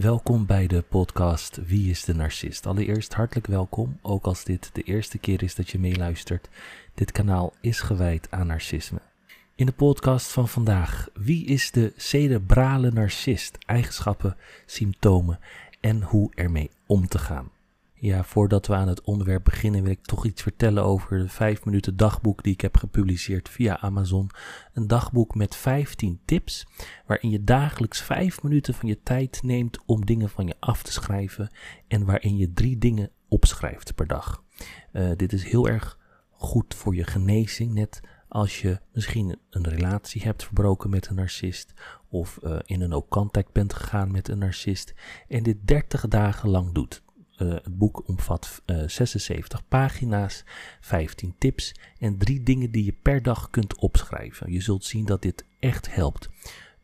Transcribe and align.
Welkom 0.00 0.46
bij 0.46 0.66
de 0.66 0.82
podcast 0.82 1.60
Wie 1.66 1.90
is 1.90 2.04
de 2.04 2.14
Narcist? 2.14 2.66
Allereerst 2.66 3.14
hartelijk 3.14 3.46
welkom, 3.46 3.98
ook 4.02 4.24
als 4.24 4.44
dit 4.44 4.70
de 4.72 4.82
eerste 4.82 5.18
keer 5.18 5.42
is 5.42 5.54
dat 5.54 5.70
je 5.70 5.78
meeluistert. 5.78 6.48
Dit 6.94 7.12
kanaal 7.12 7.52
is 7.60 7.80
gewijd 7.80 8.30
aan 8.30 8.46
narcisme. 8.46 9.00
In 9.54 9.66
de 9.66 9.72
podcast 9.72 10.32
van 10.32 10.48
vandaag, 10.48 11.08
wie 11.14 11.46
is 11.46 11.70
de 11.70 11.92
cerebrale 11.96 12.90
narcist? 12.90 13.58
Eigenschappen, 13.66 14.36
symptomen 14.66 15.38
en 15.80 16.02
hoe 16.02 16.30
ermee 16.34 16.70
om 16.86 17.08
te 17.08 17.18
gaan. 17.18 17.50
Ja, 18.00 18.24
voordat 18.24 18.66
we 18.66 18.74
aan 18.74 18.88
het 18.88 19.00
onderwerp 19.00 19.44
beginnen 19.44 19.82
wil 19.82 19.90
ik 19.90 20.04
toch 20.04 20.26
iets 20.26 20.42
vertellen 20.42 20.84
over 20.84 21.18
de 21.18 21.28
5 21.28 21.64
minuten 21.64 21.96
dagboek 21.96 22.42
die 22.42 22.52
ik 22.52 22.60
heb 22.60 22.76
gepubliceerd 22.76 23.48
via 23.48 23.80
Amazon. 23.80 24.30
Een 24.72 24.86
dagboek 24.86 25.34
met 25.34 25.56
15 25.56 26.20
tips 26.24 26.66
waarin 27.06 27.30
je 27.30 27.44
dagelijks 27.44 28.00
5 28.00 28.42
minuten 28.42 28.74
van 28.74 28.88
je 28.88 29.02
tijd 29.02 29.42
neemt 29.42 29.78
om 29.86 30.06
dingen 30.06 30.28
van 30.28 30.46
je 30.46 30.54
af 30.60 30.82
te 30.82 30.92
schrijven 30.92 31.54
en 31.88 32.04
waarin 32.04 32.36
je 32.36 32.52
drie 32.52 32.78
dingen 32.78 33.10
opschrijft 33.28 33.94
per 33.94 34.06
dag. 34.06 34.44
Uh, 34.92 35.10
dit 35.16 35.32
is 35.32 35.44
heel 35.44 35.68
erg 35.68 35.98
goed 36.30 36.74
voor 36.74 36.94
je 36.94 37.04
genezing, 37.04 37.72
net 37.74 38.00
als 38.28 38.60
je 38.60 38.80
misschien 38.92 39.38
een 39.50 39.68
relatie 39.68 40.22
hebt 40.22 40.44
verbroken 40.44 40.90
met 40.90 41.06
een 41.06 41.14
narcist 41.14 41.72
of 42.08 42.38
uh, 42.42 42.58
in 42.64 42.80
een 42.80 42.88
no 42.88 43.06
contact 43.08 43.52
bent 43.52 43.74
gegaan 43.74 44.10
met 44.10 44.28
een 44.28 44.38
narcist 44.38 44.94
en 45.28 45.42
dit 45.42 45.56
30 45.66 46.08
dagen 46.08 46.48
lang 46.48 46.72
doet. 46.72 47.02
Uh, 47.42 47.52
het 47.52 47.78
boek 47.78 48.08
omvat 48.08 48.62
uh, 48.66 48.88
76 48.88 49.68
pagina's, 49.68 50.44
15 50.80 51.34
tips 51.38 51.74
en 51.98 52.18
drie 52.18 52.42
dingen 52.42 52.70
die 52.70 52.84
je 52.84 52.94
per 53.02 53.22
dag 53.22 53.50
kunt 53.50 53.76
opschrijven. 53.76 54.52
Je 54.52 54.60
zult 54.60 54.84
zien 54.84 55.04
dat 55.04 55.22
dit 55.22 55.44
echt 55.58 55.94
helpt. 55.94 56.30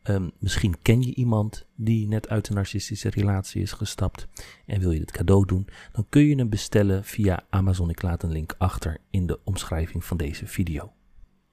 Um, 0.03 0.31
misschien 0.39 0.81
ken 0.81 1.01
je 1.01 1.13
iemand 1.13 1.65
die 1.75 2.07
net 2.07 2.29
uit 2.29 2.49
een 2.49 2.55
narcistische 2.55 3.09
relatie 3.09 3.61
is 3.61 3.71
gestapt 3.71 4.27
en 4.65 4.79
wil 4.79 4.91
je 4.91 4.99
het 4.99 5.11
cadeau 5.11 5.45
doen, 5.45 5.67
dan 5.91 6.05
kun 6.09 6.21
je 6.21 6.35
hem 6.35 6.49
bestellen 6.49 7.03
via 7.03 7.43
Amazon. 7.49 7.89
Ik 7.89 8.01
laat 8.01 8.23
een 8.23 8.31
link 8.31 8.55
achter 8.57 8.97
in 9.09 9.27
de 9.27 9.39
omschrijving 9.43 10.05
van 10.05 10.17
deze 10.17 10.47
video. 10.47 10.91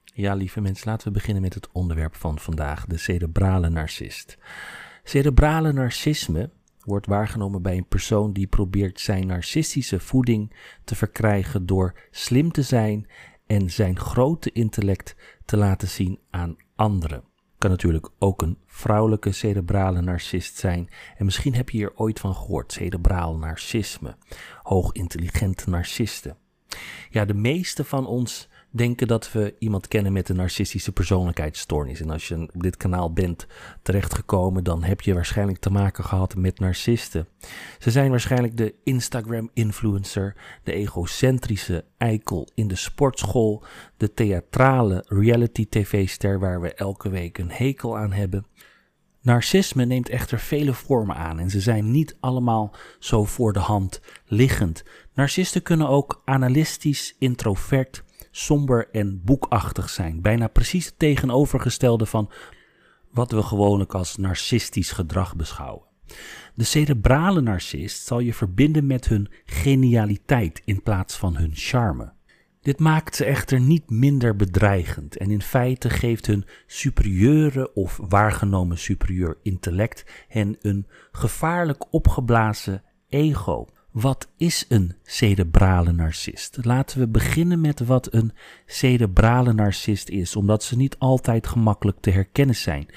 Ja, 0.03 0.33
lieve 0.33 0.61
mensen, 0.61 0.89
laten 0.89 1.07
we 1.07 1.13
beginnen 1.13 1.41
met 1.41 1.53
het 1.53 1.71
onderwerp 1.71 2.15
van 2.15 2.39
vandaag, 2.39 2.85
de 2.85 2.97
cerebrale 2.97 3.69
narcist. 3.69 4.37
Cerebrale 5.03 5.73
narcisme 5.73 6.49
wordt 6.85 7.07
waargenomen 7.07 7.61
bij 7.61 7.77
een 7.77 7.87
persoon 7.87 8.33
die 8.33 8.47
probeert 8.47 8.99
zijn 8.99 9.27
narcistische 9.27 9.99
voeding 9.99 10.53
te 10.83 10.95
verkrijgen 10.95 11.65
door 11.65 11.99
slim 12.11 12.51
te 12.51 12.61
zijn 12.61 13.07
en 13.47 13.71
zijn 13.71 13.99
grote 13.99 14.51
intellect 14.51 15.15
te 15.45 15.57
laten 15.57 15.87
zien 15.87 16.19
aan 16.29 16.55
anderen. 16.75 17.23
Kan 17.57 17.69
natuurlijk 17.69 18.09
ook 18.19 18.41
een 18.41 18.57
vrouwelijke 18.65 19.31
cerebrale 19.31 20.01
narcist 20.01 20.57
zijn. 20.57 20.89
En 21.17 21.25
misschien 21.25 21.55
heb 21.55 21.69
je 21.69 21.77
hier 21.77 21.95
ooit 21.95 22.19
van 22.19 22.35
gehoord: 22.35 22.71
cerebraal 22.71 23.37
narcisme, 23.37 24.15
hoogintelligente 24.63 25.69
narcisten. 25.69 26.37
Ja, 27.09 27.25
de 27.25 27.33
meeste 27.33 27.83
van 27.83 28.05
ons 28.07 28.49
denken 28.75 29.07
dat 29.07 29.31
we 29.31 29.55
iemand 29.59 29.87
kennen 29.87 30.13
met 30.13 30.29
een 30.29 30.35
narcistische 30.35 30.91
persoonlijkheidsstoornis. 30.91 32.01
En 32.01 32.09
als 32.09 32.27
je 32.27 32.49
op 32.53 32.63
dit 32.63 32.77
kanaal 32.77 33.13
bent 33.13 33.47
terechtgekomen, 33.81 34.63
dan 34.63 34.83
heb 34.83 35.01
je 35.01 35.13
waarschijnlijk 35.13 35.59
te 35.59 35.69
maken 35.69 36.03
gehad 36.03 36.35
met 36.35 36.59
narcisten. 36.59 37.27
Ze 37.79 37.91
zijn 37.91 38.09
waarschijnlijk 38.09 38.57
de 38.57 38.75
Instagram-influencer, 38.83 40.35
de 40.63 40.73
egocentrische 40.73 41.85
eikel 41.97 42.47
in 42.53 42.67
de 42.67 42.75
sportschool, 42.75 43.63
de 43.97 44.13
theatrale 44.13 45.03
reality-tv-ster 45.07 46.39
waar 46.39 46.61
we 46.61 46.73
elke 46.73 47.09
week 47.09 47.37
een 47.37 47.51
hekel 47.51 47.97
aan 47.97 48.11
hebben. 48.11 48.45
Narcisme 49.25 49.85
neemt 49.85 50.09
echter 50.09 50.39
vele 50.39 50.73
vormen 50.73 51.15
aan 51.15 51.39
en 51.39 51.49
ze 51.49 51.59
zijn 51.59 51.91
niet 51.91 52.17
allemaal 52.19 52.75
zo 52.99 53.23
voor 53.23 53.53
de 53.53 53.59
hand 53.59 54.01
liggend. 54.25 54.83
Narcisten 55.13 55.61
kunnen 55.61 55.89
ook 55.89 56.21
analistisch, 56.25 57.15
introvert, 57.19 58.03
somber 58.35 58.89
en 58.91 59.21
boekachtig 59.23 59.89
zijn. 59.89 60.21
Bijna 60.21 60.47
precies 60.47 60.85
het 60.85 60.99
tegenovergestelde 60.99 62.05
van 62.05 62.31
wat 63.11 63.31
we 63.31 63.43
gewoonlijk 63.43 63.93
als 63.93 64.17
narcistisch 64.17 64.91
gedrag 64.91 65.35
beschouwen. 65.35 65.83
De 66.55 66.63
cerebrale 66.63 67.41
narcist 67.41 68.05
zal 68.05 68.19
je 68.19 68.33
verbinden 68.33 68.87
met 68.87 69.07
hun 69.07 69.29
genialiteit 69.45 70.61
in 70.65 70.83
plaats 70.83 71.17
van 71.17 71.35
hun 71.35 71.51
charme. 71.53 72.13
Dit 72.61 72.79
maakt 72.79 73.15
ze 73.15 73.25
echter 73.25 73.59
niet 73.59 73.89
minder 73.89 74.35
bedreigend 74.35 75.17
en 75.17 75.31
in 75.31 75.41
feite 75.41 75.89
geeft 75.89 76.25
hun 76.25 76.45
superieure 76.67 77.73
of 77.73 77.99
waargenomen 78.07 78.77
superieur 78.77 79.37
intellect 79.43 80.05
hen 80.27 80.57
een 80.61 80.87
gevaarlijk 81.11 81.93
opgeblazen 81.93 82.83
ego. 83.09 83.67
Wat 83.95 84.27
is 84.37 84.65
een 84.69 84.95
cerebrale 85.03 85.91
narcist? 85.91 86.57
Laten 86.61 86.99
we 86.99 87.07
beginnen 87.07 87.61
met 87.61 87.79
wat 87.79 88.13
een 88.13 88.31
cerebrale 88.65 89.53
narcist 89.53 90.09
is, 90.09 90.35
omdat 90.35 90.63
ze 90.63 90.75
niet 90.75 90.95
altijd 90.99 91.47
gemakkelijk 91.47 91.97
te 91.99 92.09
herkennen 92.09 92.55
zijn. 92.55 92.87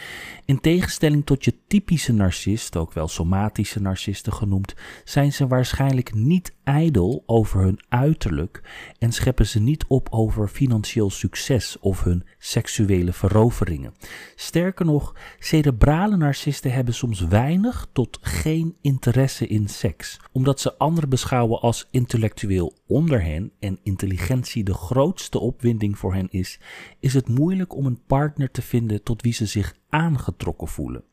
In 0.45 0.61
tegenstelling 0.61 1.27
tot 1.27 1.45
je 1.45 1.55
typische 1.67 2.13
narcist, 2.13 2.77
ook 2.77 2.93
wel 2.93 3.09
somatische 3.09 3.81
narcisten 3.81 4.33
genoemd, 4.33 4.75
zijn 5.05 5.33
ze 5.33 5.47
waarschijnlijk 5.47 6.15
niet 6.15 6.55
ijdel 6.69 7.23
over 7.27 7.61
hun 7.61 7.81
uiterlijk 7.89 8.63
en 8.99 9.13
scheppen 9.13 9.47
ze 9.47 9.61
niet 9.61 9.85
op 9.87 10.09
over 10.11 10.49
financieel 10.49 11.11
succes 11.11 11.79
of 11.79 12.05
hun 12.05 12.25
seksuele 12.39 13.13
veroveringen. 13.13 13.95
Sterker 14.35 14.87
nog, 14.87 15.15
cerebrale 15.39 16.17
narcisten 16.17 16.73
hebben 16.73 16.95
soms 16.95 17.21
weinig 17.21 17.87
tot 17.93 18.19
geen 18.21 18.77
interesse 18.81 19.47
in 19.47 19.69
seks, 19.69 20.21
omdat 20.33 20.61
ze 20.61 20.79
anderen 20.79 21.09
beschouwen 21.09 21.61
als 21.61 21.89
intellectueel 21.91 22.75
onder 22.87 23.23
hen 23.23 23.53
en 23.59 23.79
intelligentie 23.83 24.65
de 24.65 24.75
grootste 24.75 25.39
opwinding 25.39 25.99
voor 25.99 26.15
hen 26.15 26.29
is, 26.31 26.61
is 27.01 27.15
het 27.15 27.29
moeilijk 27.29 27.75
om 27.75 27.87
een 27.87 28.03
partner 28.07 28.51
te 28.51 28.63
vinden 28.63 29.03
tot 29.03 29.23
wie 29.23 29.33
ze 29.33 29.47
zich 29.47 29.75
aangetrokken 29.89 30.69
voelen. 30.69 31.05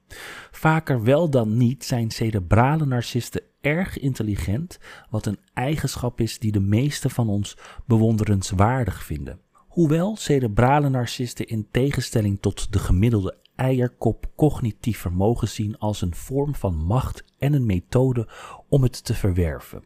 Vaker 0.52 1.04
wel 1.04 1.30
dan 1.30 1.58
niet 1.58 1.86
zijn 1.86 2.12
cerebrale 2.12 2.86
narcisten 2.86 3.42
erg 3.66 4.00
intelligent, 4.00 4.80
wat 5.10 5.26
een 5.26 5.40
eigenschap 5.54 6.22
is 6.22 6.40
die 6.40 6.52
de 6.52 6.60
meeste 6.60 7.10
van 7.10 7.30
ons 7.30 7.58
bewonderenswaardig 7.86 9.04
vinden. 9.04 9.40
Hoewel 9.68 10.16
cerebrale 10.16 10.90
narcisten 10.90 11.48
in 11.48 11.68
tegenstelling 11.72 12.38
tot 12.42 12.74
de 12.74 12.80
gemiddelde 12.80 13.38
eierkop 13.56 14.32
cognitief 14.36 15.00
vermogen 15.00 15.48
zien 15.48 15.78
als 15.78 16.02
een 16.02 16.16
vorm 16.16 16.56
van 16.56 16.76
macht 16.76 17.24
en 17.38 17.54
een 17.54 17.66
methode 17.66 18.28
om 18.70 18.84
het 18.84 19.04
te 19.04 19.14
verwerven. 19.14 19.84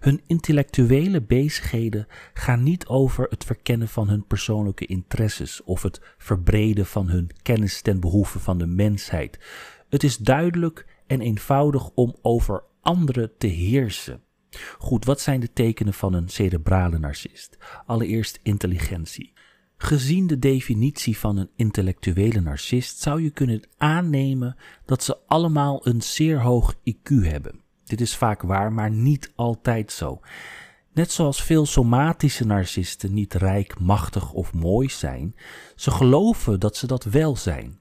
Hun 0.00 0.20
intellectuele 0.26 1.22
bezigheden 1.22 2.06
gaan 2.32 2.62
niet 2.62 2.86
over 2.86 3.26
het 3.30 3.44
verkennen 3.44 3.88
van 3.88 4.08
hun 4.08 4.26
persoonlijke 4.26 4.86
interesses 4.86 5.62
of 5.62 5.82
het 5.82 6.00
verbreden 6.18 6.86
van 6.86 7.08
hun 7.08 7.30
kennis 7.42 7.82
ten 7.82 8.00
behoeve 8.00 8.38
van 8.38 8.58
de 8.58 8.66
mensheid. 8.66 9.38
Het 9.88 10.02
is 10.02 10.16
duidelijk 10.16 10.86
en 11.06 11.20
eenvoudig 11.20 11.90
om 11.94 12.16
over 12.22 12.62
anderen 12.86 13.30
te 13.38 13.46
heersen. 13.46 14.22
Goed, 14.78 15.04
wat 15.04 15.20
zijn 15.20 15.40
de 15.40 15.52
tekenen 15.52 15.94
van 15.94 16.12
een 16.12 16.28
cerebrale 16.28 16.98
narcist? 16.98 17.56
Allereerst 17.86 18.40
intelligentie. 18.42 19.32
Gezien 19.76 20.26
de 20.26 20.38
definitie 20.38 21.18
van 21.18 21.36
een 21.36 21.50
intellectuele 21.56 22.40
narcist 22.40 22.98
zou 22.98 23.22
je 23.22 23.30
kunnen 23.30 23.68
aannemen 23.76 24.56
dat 24.84 25.02
ze 25.02 25.18
allemaal 25.26 25.86
een 25.86 26.02
zeer 26.02 26.40
hoog 26.40 26.74
IQ 26.74 27.14
hebben. 27.20 27.60
Dit 27.84 28.00
is 28.00 28.16
vaak 28.16 28.42
waar, 28.42 28.72
maar 28.72 28.90
niet 28.90 29.32
altijd 29.34 29.92
zo. 29.92 30.20
Net 30.92 31.10
zoals 31.10 31.42
veel 31.42 31.66
somatische 31.66 32.46
narcisten 32.46 33.14
niet 33.14 33.34
rijk, 33.34 33.80
machtig 33.80 34.32
of 34.32 34.52
mooi 34.52 34.88
zijn, 34.88 35.34
ze 35.74 35.90
geloven 35.90 36.60
dat 36.60 36.76
ze 36.76 36.86
dat 36.86 37.04
wel 37.04 37.36
zijn. 37.36 37.80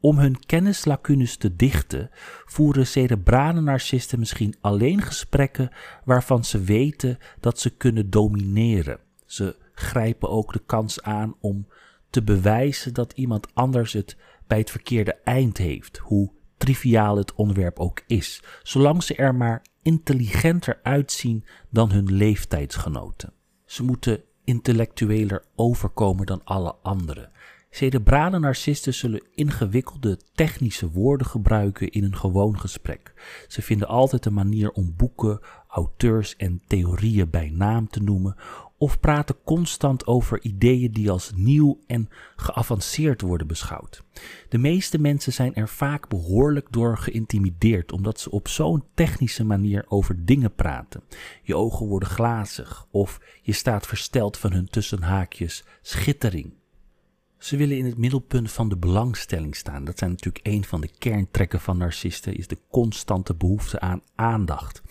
Om 0.00 0.18
hun 0.18 0.46
kennislacunes 0.46 1.36
te 1.36 1.56
dichten, 1.56 2.10
voeren 2.44 2.86
cerebrale 2.86 3.60
narcisten 3.60 4.18
misschien 4.18 4.54
alleen 4.60 5.02
gesprekken 5.02 5.70
waarvan 6.04 6.44
ze 6.44 6.60
weten 6.60 7.18
dat 7.40 7.60
ze 7.60 7.70
kunnen 7.70 8.10
domineren. 8.10 8.98
Ze 9.24 9.56
grijpen 9.72 10.30
ook 10.30 10.52
de 10.52 10.62
kans 10.66 11.02
aan 11.02 11.34
om 11.40 11.66
te 12.10 12.22
bewijzen 12.22 12.94
dat 12.94 13.12
iemand 13.12 13.54
anders 13.54 13.92
het 13.92 14.16
bij 14.46 14.58
het 14.58 14.70
verkeerde 14.70 15.14
eind 15.24 15.56
heeft, 15.58 15.96
hoe 15.98 16.32
triviaal 16.56 17.16
het 17.16 17.34
onderwerp 17.34 17.78
ook 17.78 18.02
is, 18.06 18.42
zolang 18.62 19.02
ze 19.02 19.14
er 19.14 19.34
maar 19.34 19.62
intelligenter 19.82 20.80
uitzien 20.82 21.44
dan 21.70 21.90
hun 21.90 22.12
leeftijdsgenoten. 22.12 23.32
Ze 23.64 23.82
moeten 23.82 24.22
intellectueler 24.44 25.44
overkomen 25.54 26.26
dan 26.26 26.44
alle 26.44 26.74
anderen. 26.82 27.30
Cerebrale 27.76 28.38
narcisten 28.38 28.94
zullen 28.94 29.22
ingewikkelde 29.34 30.18
technische 30.34 30.90
woorden 30.90 31.26
gebruiken 31.26 31.90
in 31.90 32.04
een 32.04 32.16
gewoon 32.16 32.60
gesprek. 32.60 33.12
Ze 33.48 33.62
vinden 33.62 33.88
altijd 33.88 34.26
een 34.26 34.34
manier 34.34 34.70
om 34.70 34.94
boeken, 34.96 35.40
auteurs 35.68 36.36
en 36.36 36.62
theorieën 36.66 37.30
bij 37.30 37.50
naam 37.50 37.88
te 37.88 38.02
noemen 38.02 38.36
of 38.78 39.00
praten 39.00 39.36
constant 39.44 40.06
over 40.06 40.42
ideeën 40.42 40.92
die 40.92 41.10
als 41.10 41.32
nieuw 41.34 41.78
en 41.86 42.08
geavanceerd 42.36 43.20
worden 43.20 43.46
beschouwd. 43.46 44.02
De 44.48 44.58
meeste 44.58 44.98
mensen 44.98 45.32
zijn 45.32 45.54
er 45.54 45.68
vaak 45.68 46.08
behoorlijk 46.08 46.66
door 46.70 46.98
geïntimideerd, 46.98 47.92
omdat 47.92 48.20
ze 48.20 48.30
op 48.30 48.48
zo'n 48.48 48.84
technische 48.94 49.44
manier 49.44 49.84
over 49.88 50.24
dingen 50.24 50.54
praten. 50.54 51.02
Je 51.42 51.56
ogen 51.56 51.86
worden 51.86 52.08
glazig 52.08 52.86
of 52.90 53.20
je 53.42 53.52
staat 53.52 53.86
versteld 53.86 54.38
van 54.38 54.52
hun 54.52 54.68
tussenhaakjes 54.68 55.64
schittering. 55.82 56.55
Ze 57.46 57.56
willen 57.56 57.76
in 57.76 57.84
het 57.84 57.98
middelpunt 57.98 58.52
van 58.52 58.68
de 58.68 58.76
belangstelling 58.76 59.56
staan. 59.56 59.84
Dat 59.84 59.98
zijn 59.98 60.10
natuurlijk 60.10 60.46
een 60.46 60.64
van 60.64 60.80
de 60.80 60.90
kerntrekken 60.98 61.60
van 61.60 61.78
narcisten, 61.78 62.36
is 62.36 62.46
de 62.46 62.58
constante 62.70 63.34
behoefte 63.34 63.80
aan 63.80 64.00
aandacht. 64.14 64.82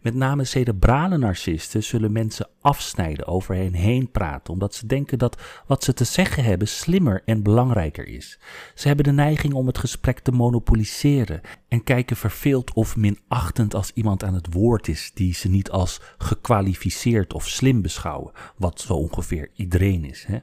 Met 0.00 0.14
name 0.14 0.44
cerebrale 0.44 1.18
narcisten 1.18 1.82
zullen 1.82 2.12
mensen 2.12 2.48
afsnijden, 2.60 3.26
over 3.26 3.54
hen 3.54 3.72
heen 3.72 4.10
praten, 4.10 4.52
omdat 4.52 4.74
ze 4.74 4.86
denken 4.86 5.18
dat 5.18 5.42
wat 5.66 5.84
ze 5.84 5.94
te 5.94 6.04
zeggen 6.04 6.44
hebben 6.44 6.68
slimmer 6.68 7.22
en 7.24 7.42
belangrijker 7.42 8.06
is. 8.08 8.38
Ze 8.74 8.86
hebben 8.86 9.04
de 9.04 9.12
neiging 9.12 9.54
om 9.54 9.66
het 9.66 9.78
gesprek 9.78 10.18
te 10.18 10.32
monopoliseren 10.32 11.40
en 11.68 11.84
kijken 11.84 12.16
verveeld 12.16 12.72
of 12.72 12.96
minachtend 12.96 13.74
als 13.74 13.90
iemand 13.94 14.24
aan 14.24 14.34
het 14.34 14.52
woord 14.52 14.88
is 14.88 15.10
die 15.14 15.34
ze 15.34 15.48
niet 15.48 15.70
als 15.70 16.00
gekwalificeerd 16.18 17.32
of 17.32 17.48
slim 17.48 17.82
beschouwen, 17.82 18.32
wat 18.56 18.80
zo 18.80 18.92
ongeveer 18.92 19.50
iedereen 19.54 20.04
is. 20.04 20.24
Hè? 20.26 20.38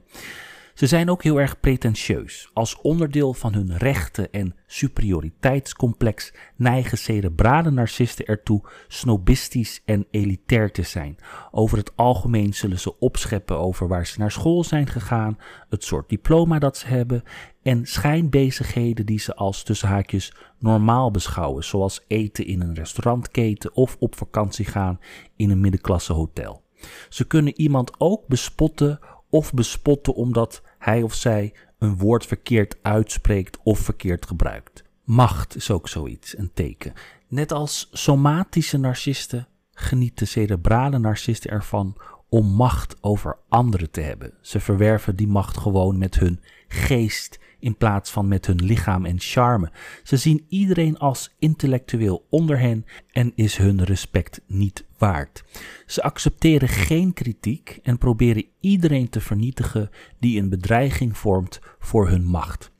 Ze 0.80 0.86
zijn 0.86 1.10
ook 1.10 1.22
heel 1.22 1.40
erg 1.40 1.60
pretentieus. 1.60 2.50
Als 2.52 2.80
onderdeel 2.80 3.34
van 3.34 3.54
hun 3.54 3.76
rechten 3.76 4.32
en 4.32 4.54
superioriteitscomplex 4.66 6.32
neigen 6.56 6.98
cerebrale 6.98 7.70
narcisten 7.70 8.26
ertoe 8.26 8.68
snobistisch 8.88 9.82
en 9.84 10.06
elitair 10.10 10.72
te 10.72 10.82
zijn. 10.82 11.16
Over 11.50 11.78
het 11.78 11.96
algemeen 11.96 12.54
zullen 12.54 12.78
ze 12.78 12.98
opscheppen 12.98 13.58
over 13.58 13.88
waar 13.88 14.06
ze 14.06 14.18
naar 14.18 14.30
school 14.30 14.64
zijn 14.64 14.86
gegaan, 14.86 15.38
het 15.68 15.84
soort 15.84 16.08
diploma 16.08 16.58
dat 16.58 16.76
ze 16.76 16.86
hebben 16.86 17.22
en 17.62 17.86
schijnbezigheden 17.86 19.06
die 19.06 19.18
ze 19.18 19.34
als 19.34 19.62
tussen 19.62 19.88
haakjes 19.88 20.32
normaal 20.58 21.10
beschouwen, 21.10 21.64
zoals 21.64 22.04
eten 22.06 22.46
in 22.46 22.60
een 22.60 22.74
restaurantketen 22.74 23.74
of 23.74 23.96
op 23.98 24.16
vakantie 24.16 24.64
gaan 24.64 25.00
in 25.36 25.50
een 25.50 25.60
middenklasse 25.60 26.12
hotel. 26.12 26.62
Ze 27.08 27.24
kunnen 27.24 27.60
iemand 27.60 28.00
ook 28.00 28.26
bespotten 28.26 28.98
of 29.30 29.52
bespotten 29.52 30.14
omdat 30.14 30.62
hij 30.80 31.02
of 31.02 31.14
zij 31.14 31.52
een 31.78 31.96
woord 31.96 32.26
verkeerd 32.26 32.76
uitspreekt 32.82 33.58
of 33.62 33.78
verkeerd 33.78 34.26
gebruikt. 34.26 34.84
Macht 35.04 35.56
is 35.56 35.70
ook 35.70 35.88
zoiets, 35.88 36.38
een 36.38 36.50
teken. 36.54 36.92
Net 37.28 37.52
als 37.52 37.88
somatische 37.92 38.78
narcisten 38.78 39.48
genieten 39.72 40.26
cerebrale 40.26 40.98
narcisten 40.98 41.50
ervan 41.50 41.96
om 42.28 42.46
macht 42.46 42.96
over 43.00 43.38
anderen 43.48 43.90
te 43.90 44.00
hebben. 44.00 44.32
Ze 44.40 44.60
verwerven 44.60 45.16
die 45.16 45.28
macht 45.28 45.56
gewoon 45.56 45.98
met 45.98 46.18
hun 46.18 46.40
geest 46.68 47.38
in 47.60 47.76
plaats 47.76 48.10
van 48.10 48.28
met 48.28 48.46
hun 48.46 48.64
lichaam 48.64 49.04
en 49.04 49.20
charme. 49.20 49.70
Ze 50.02 50.16
zien 50.16 50.44
iedereen 50.48 50.98
als 50.98 51.34
intellectueel 51.38 52.26
onder 52.30 52.58
hen 52.58 52.86
en 53.12 53.32
is 53.34 53.56
hun 53.56 53.84
respect 53.84 54.40
niet 54.46 54.84
waard. 54.98 55.44
Ze 55.86 56.02
accepteren 56.02 56.68
geen 56.68 57.12
kritiek 57.12 57.78
en 57.82 57.98
proberen 57.98 58.44
iedereen 58.60 59.08
te 59.08 59.20
vernietigen 59.20 59.90
die 60.18 60.40
een 60.40 60.48
bedreiging 60.48 61.18
vormt 61.18 61.60
voor 61.78 62.08
hun 62.08 62.24
macht. 62.24 62.70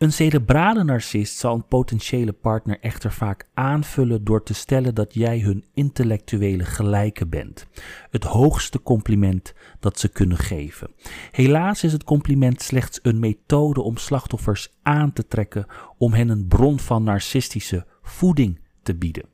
Een 0.00 0.12
cerebrale 0.12 0.84
narcist 0.84 1.38
zal 1.38 1.54
een 1.54 1.66
potentiële 1.66 2.32
partner 2.32 2.80
echter 2.80 3.12
vaak 3.12 3.48
aanvullen 3.54 4.24
door 4.24 4.42
te 4.42 4.54
stellen 4.54 4.94
dat 4.94 5.14
jij 5.14 5.40
hun 5.40 5.64
intellectuele 5.74 6.64
gelijke 6.64 7.26
bent. 7.26 7.66
Het 8.10 8.24
hoogste 8.24 8.82
compliment 8.82 9.54
dat 9.80 9.98
ze 9.98 10.08
kunnen 10.08 10.36
geven. 10.36 10.90
Helaas 11.30 11.84
is 11.84 11.92
het 11.92 12.04
compliment 12.04 12.62
slechts 12.62 12.98
een 13.02 13.18
methode 13.18 13.82
om 13.82 13.96
slachtoffers 13.96 14.68
aan 14.82 15.12
te 15.12 15.26
trekken 15.26 15.66
om 15.98 16.12
hen 16.12 16.28
een 16.28 16.46
bron 16.46 16.78
van 16.78 17.02
narcistische 17.02 17.86
voeding 18.02 18.60
te 18.82 18.94
bieden. 18.94 19.28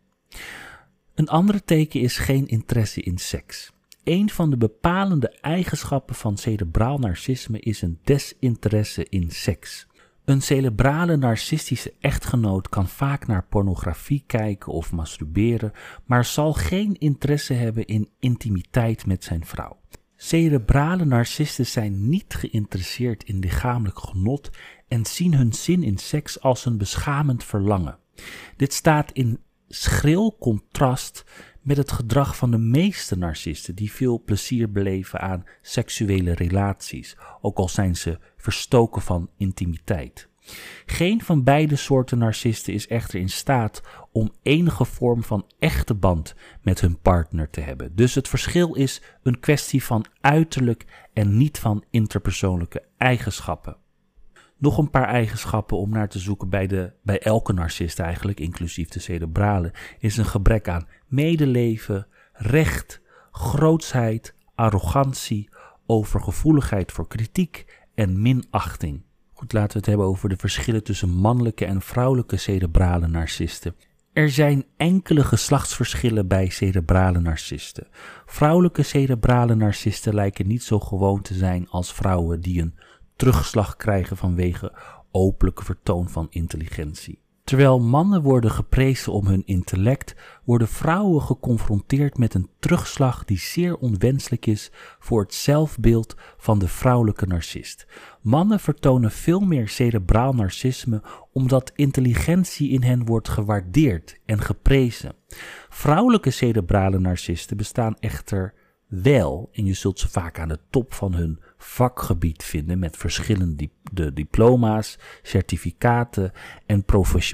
Een 1.14 1.28
andere 1.28 1.64
teken 1.64 2.00
is 2.00 2.18
geen 2.18 2.46
interesse 2.46 3.02
in 3.02 3.18
seks. 3.18 3.72
Een 4.04 4.30
van 4.30 4.50
de 4.50 4.56
bepalende 4.56 5.28
eigenschappen 5.40 6.14
van 6.14 6.36
cerebraal 6.36 6.98
narcisme 6.98 7.60
is 7.60 7.82
een 7.82 7.98
desinteresse 8.02 9.06
in 9.08 9.30
seks. 9.30 9.86
Een 10.26 10.42
cerebrale 10.42 11.16
narcistische 11.16 11.94
echtgenoot 12.00 12.68
kan 12.68 12.88
vaak 12.88 13.26
naar 13.26 13.46
pornografie 13.48 14.24
kijken 14.26 14.72
of 14.72 14.92
masturberen, 14.92 15.72
maar 16.04 16.24
zal 16.24 16.52
geen 16.52 16.98
interesse 16.98 17.52
hebben 17.52 17.86
in 17.86 18.08
intimiteit 18.18 19.06
met 19.06 19.24
zijn 19.24 19.46
vrouw. 19.46 19.80
Cerebrale 20.16 21.04
narcisten 21.04 21.66
zijn 21.66 22.08
niet 22.08 22.34
geïnteresseerd 22.34 23.24
in 23.24 23.38
lichamelijk 23.38 23.98
genot 23.98 24.50
en 24.88 25.04
zien 25.04 25.34
hun 25.34 25.52
zin 25.52 25.82
in 25.82 25.98
seks 25.98 26.40
als 26.40 26.64
een 26.64 26.78
beschamend 26.78 27.44
verlangen. 27.44 27.98
Dit 28.56 28.72
staat 28.72 29.12
in 29.12 29.40
schril 29.68 30.36
contrast 30.38 31.24
met 31.66 31.76
het 31.76 31.92
gedrag 31.92 32.36
van 32.36 32.50
de 32.50 32.58
meeste 32.58 33.18
narcisten 33.18 33.74
die 33.74 33.92
veel 33.92 34.22
plezier 34.24 34.72
beleven 34.72 35.20
aan 35.20 35.44
seksuele 35.62 36.34
relaties, 36.34 37.16
ook 37.40 37.56
al 37.56 37.68
zijn 37.68 37.96
ze 37.96 38.18
verstoken 38.36 39.02
van 39.02 39.30
intimiteit. 39.36 40.28
Geen 40.86 41.22
van 41.22 41.44
beide 41.44 41.76
soorten 41.76 42.18
narcisten 42.18 42.72
is 42.72 42.86
echter 42.86 43.20
in 43.20 43.28
staat 43.28 43.82
om 44.12 44.32
enige 44.42 44.84
vorm 44.84 45.22
van 45.22 45.46
echte 45.58 45.94
band 45.94 46.34
met 46.62 46.80
hun 46.80 46.98
partner 47.00 47.50
te 47.50 47.60
hebben. 47.60 47.96
Dus 47.96 48.14
het 48.14 48.28
verschil 48.28 48.74
is 48.74 49.02
een 49.22 49.40
kwestie 49.40 49.84
van 49.84 50.04
uiterlijk 50.20 51.08
en 51.12 51.36
niet 51.36 51.58
van 51.58 51.84
interpersoonlijke 51.90 52.82
eigenschappen. 52.96 53.76
Nog 54.58 54.78
een 54.78 54.90
paar 54.90 55.08
eigenschappen 55.08 55.76
om 55.76 55.90
naar 55.90 56.08
te 56.08 56.18
zoeken 56.18 56.48
bij, 56.48 56.66
de, 56.66 56.92
bij 57.02 57.20
elke 57.20 57.52
narcist 57.52 57.98
eigenlijk, 57.98 58.40
inclusief 58.40 58.88
de 58.88 59.00
cerebrale, 59.00 59.72
is 59.98 60.16
een 60.16 60.26
gebrek 60.26 60.68
aan 60.68 60.88
medeleven, 61.06 62.06
recht, 62.32 63.00
grootsheid, 63.30 64.34
arrogantie, 64.54 65.48
overgevoeligheid 65.86 66.92
voor 66.92 67.08
kritiek 67.08 67.84
en 67.94 68.22
minachting. 68.22 69.02
Goed, 69.32 69.52
laten 69.52 69.72
we 69.72 69.78
het 69.78 69.86
hebben 69.86 70.06
over 70.06 70.28
de 70.28 70.36
verschillen 70.36 70.84
tussen 70.84 71.10
mannelijke 71.10 71.64
en 71.64 71.82
vrouwelijke 71.82 72.36
cerebrale 72.36 73.06
narcisten. 73.06 73.74
Er 74.12 74.30
zijn 74.30 74.64
enkele 74.76 75.24
geslachtsverschillen 75.24 76.28
bij 76.28 76.48
cerebrale 76.48 77.20
narcisten. 77.20 77.86
Vrouwelijke 78.26 78.82
cerebrale 78.82 79.54
narcisten 79.54 80.14
lijken 80.14 80.46
niet 80.46 80.62
zo 80.62 80.80
gewoon 80.80 81.22
te 81.22 81.34
zijn 81.34 81.68
als 81.68 81.92
vrouwen 81.92 82.40
die 82.40 82.60
een 82.60 82.74
terugslag 83.16 83.76
krijgen 83.76 84.16
vanwege 84.16 84.72
openlijke 85.10 85.64
vertoon 85.64 86.08
van 86.08 86.26
intelligentie. 86.30 87.24
Terwijl 87.46 87.80
mannen 87.80 88.22
worden 88.22 88.50
geprezen 88.50 89.12
om 89.12 89.26
hun 89.26 89.42
intellect, 89.44 90.14
worden 90.44 90.68
vrouwen 90.68 91.22
geconfronteerd 91.22 92.18
met 92.18 92.34
een 92.34 92.48
terugslag 92.58 93.24
die 93.24 93.38
zeer 93.38 93.76
onwenselijk 93.76 94.46
is 94.46 94.70
voor 94.98 95.20
het 95.20 95.34
zelfbeeld 95.34 96.16
van 96.36 96.58
de 96.58 96.68
vrouwelijke 96.68 97.26
narcist. 97.26 97.86
Mannen 98.20 98.60
vertonen 98.60 99.10
veel 99.10 99.40
meer 99.40 99.68
cerebraal 99.68 100.32
narcisme 100.32 101.02
omdat 101.32 101.72
intelligentie 101.74 102.70
in 102.70 102.82
hen 102.82 103.04
wordt 103.04 103.28
gewaardeerd 103.28 104.18
en 104.24 104.40
geprezen. 104.40 105.14
Vrouwelijke 105.68 106.30
cerebrale 106.30 106.98
narcisten 106.98 107.56
bestaan 107.56 107.96
echter 107.98 108.54
wel, 108.86 109.48
en 109.52 109.64
je 109.64 109.74
zult 109.74 109.98
ze 109.98 110.08
vaak 110.08 110.38
aan 110.38 110.48
de 110.48 110.58
top 110.70 110.94
van 110.94 111.14
hun 111.14 111.40
vakgebied 111.58 112.44
vinden 112.44 112.78
met 112.78 112.96
verschillende 112.96 113.68
diploma's, 114.14 114.98
certificaten 115.22 116.32
en 116.66 116.84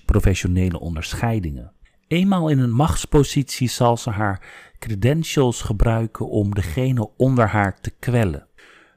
professionele 0.05 0.81
onderscheidingen. 0.81 1.73
Eenmaal 2.07 2.49
in 2.49 2.59
een 2.59 2.75
machtspositie 2.75 3.69
zal 3.69 3.97
ze 3.97 4.11
haar 4.11 4.47
credentials 4.79 5.63
gebruiken 5.63 6.29
om 6.29 6.55
degene 6.55 7.11
onder 7.17 7.49
haar 7.49 7.81
te 7.81 7.91
kwellen. 7.99 8.47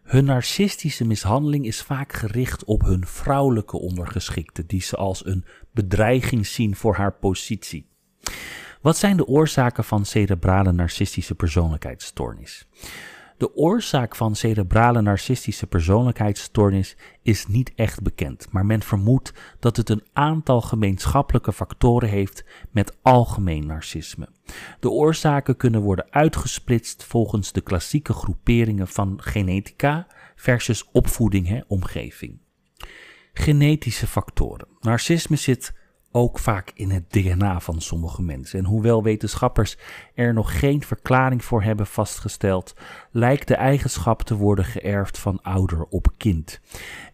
Hun 0.04 0.26
narcistische 0.26 1.06
mishandeling 1.06 1.66
is 1.66 1.82
vaak 1.82 2.14
gericht 2.14 2.64
op 2.64 2.82
hun 2.82 3.06
vrouwelijke 3.06 3.78
ondergeschikte, 3.78 4.66
die 4.66 4.82
ze 4.82 4.96
als 4.96 5.26
een 5.26 5.46
bedreiging 5.72 6.48
zien 6.48 6.76
voor 6.76 6.96
haar 6.96 7.14
positie. 7.14 7.88
Wat 8.86 8.98
zijn 8.98 9.18
de 9.18 9.28
oorzaken 9.28 9.84
van 9.84 10.06
cerebrale 10.06 10.72
narcistische 10.72 11.36
persoonlijkheidsstoornis? 11.36 12.68
De 13.38 13.56
oorzaak 13.56 14.16
van 14.16 14.36
cerebrale 14.36 15.02
narcistische 15.02 15.68
persoonlijkheidsstoornis 15.68 16.98
is 17.22 17.48
niet 17.48 17.72
echt 17.76 18.02
bekend, 18.02 18.52
maar 18.52 18.66
men 18.66 18.82
vermoedt 18.82 19.34
dat 19.60 19.78
het 19.78 19.90
een 19.90 20.04
aantal 20.14 20.62
gemeenschappelijke 20.62 21.54
factoren 21.54 22.10
heeft 22.10 22.46
met 22.72 22.98
algemeen 23.02 23.66
narcisme. 23.66 24.30
De 24.80 24.90
oorzaken 24.90 25.58
kunnen 25.58 25.82
worden 25.82 26.08
uitgesplitst 26.10 27.04
volgens 27.04 27.52
de 27.52 27.62
klassieke 27.62 28.14
groeperingen 28.14 28.88
van 28.88 29.22
genetica 29.22 30.08
versus 30.36 30.90
opvoeding, 30.92 31.48
hè, 31.48 31.62
omgeving. 31.68 32.40
Genetische 33.34 34.08
factoren. 34.08 34.68
Narcisme 34.80 35.36
zit 35.36 35.74
ook 36.16 36.40
vaak 36.40 36.72
in 36.74 36.90
het 36.90 37.12
DNA 37.12 37.60
van 37.60 37.82
sommige 37.82 38.22
mensen. 38.22 38.60
En 38.60 38.66
hoewel 38.66 39.04
wetenschappers 39.04 39.78
er 40.14 40.34
nog 40.34 40.60
geen 40.60 40.84
verklaring 40.84 41.44
voor 41.44 41.64
hebben 41.64 41.88
vastgesteld, 41.88 42.74
lijkt 43.12 43.48
de 43.48 43.56
eigenschap 43.56 44.22
te 44.22 44.36
worden 44.36 44.66
geërfd 44.66 45.18
van 45.18 45.42
ouder 45.42 45.84
op 45.84 46.08
kind. 46.18 46.60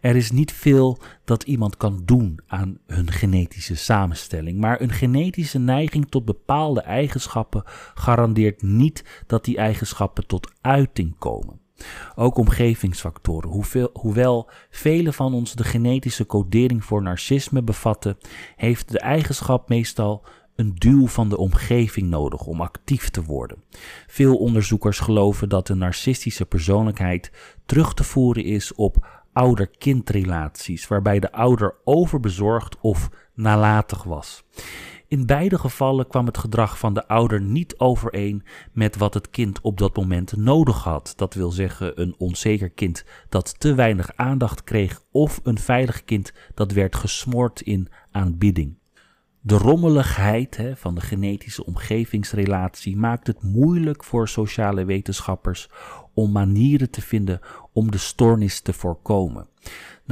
Er 0.00 0.16
is 0.16 0.30
niet 0.30 0.52
veel 0.52 0.98
dat 1.24 1.42
iemand 1.42 1.76
kan 1.76 2.02
doen 2.04 2.40
aan 2.46 2.78
hun 2.86 3.10
genetische 3.10 3.76
samenstelling, 3.76 4.58
maar 4.58 4.80
een 4.80 4.92
genetische 4.92 5.58
neiging 5.58 6.08
tot 6.08 6.24
bepaalde 6.24 6.80
eigenschappen 6.80 7.62
garandeert 7.94 8.62
niet 8.62 9.24
dat 9.26 9.44
die 9.44 9.56
eigenschappen 9.56 10.26
tot 10.26 10.52
uiting 10.60 11.18
komen. 11.18 11.61
Ook 12.14 12.36
omgevingsfactoren. 12.36 13.64
Hoewel 13.92 14.50
vele 14.70 15.12
van 15.12 15.34
ons 15.34 15.54
de 15.54 15.64
genetische 15.64 16.26
codering 16.26 16.84
voor 16.84 17.02
narcisme 17.02 17.62
bevatten, 17.62 18.18
heeft 18.56 18.92
de 18.92 18.98
eigenschap 18.98 19.68
meestal 19.68 20.24
een 20.56 20.74
duw 20.74 21.06
van 21.06 21.28
de 21.28 21.36
omgeving 21.36 22.08
nodig 22.08 22.46
om 22.46 22.60
actief 22.60 23.10
te 23.10 23.22
worden. 23.22 23.62
Veel 24.06 24.36
onderzoekers 24.36 24.98
geloven 24.98 25.48
dat 25.48 25.68
een 25.68 25.78
narcistische 25.78 26.46
persoonlijkheid 26.46 27.30
terug 27.66 27.94
te 27.94 28.04
voeren 28.04 28.44
is 28.44 28.74
op 28.74 29.22
ouder-kindrelaties, 29.32 30.88
waarbij 30.88 31.20
de 31.20 31.32
ouder 31.32 31.74
overbezorgd 31.84 32.76
of 32.80 33.08
nalatig 33.34 34.02
was. 34.02 34.44
In 35.12 35.26
beide 35.26 35.58
gevallen 35.58 36.06
kwam 36.06 36.26
het 36.26 36.38
gedrag 36.38 36.78
van 36.78 36.94
de 36.94 37.08
ouder 37.08 37.40
niet 37.40 37.78
overeen 37.78 38.42
met 38.72 38.96
wat 38.96 39.14
het 39.14 39.30
kind 39.30 39.60
op 39.60 39.78
dat 39.78 39.96
moment 39.96 40.36
nodig 40.36 40.84
had. 40.84 41.12
Dat 41.16 41.34
wil 41.34 41.50
zeggen 41.50 42.00
een 42.00 42.14
onzeker 42.18 42.70
kind 42.70 43.04
dat 43.28 43.60
te 43.60 43.74
weinig 43.74 44.16
aandacht 44.16 44.64
kreeg 44.64 45.02
of 45.10 45.40
een 45.42 45.58
veilig 45.58 46.04
kind 46.04 46.32
dat 46.54 46.72
werd 46.72 46.96
gesmoord 46.96 47.60
in 47.60 47.88
aanbidding. 48.10 48.78
De 49.40 49.56
rommeligheid 49.56 50.56
hè, 50.56 50.76
van 50.76 50.94
de 50.94 51.00
genetische 51.00 51.66
omgevingsrelatie 51.66 52.96
maakt 52.96 53.26
het 53.26 53.42
moeilijk 53.42 54.04
voor 54.04 54.28
sociale 54.28 54.84
wetenschappers 54.84 55.68
om 56.14 56.32
manieren 56.32 56.90
te 56.90 57.02
vinden 57.02 57.40
om 57.72 57.90
de 57.90 57.98
stoornis 57.98 58.60
te 58.60 58.72
voorkomen. 58.72 59.48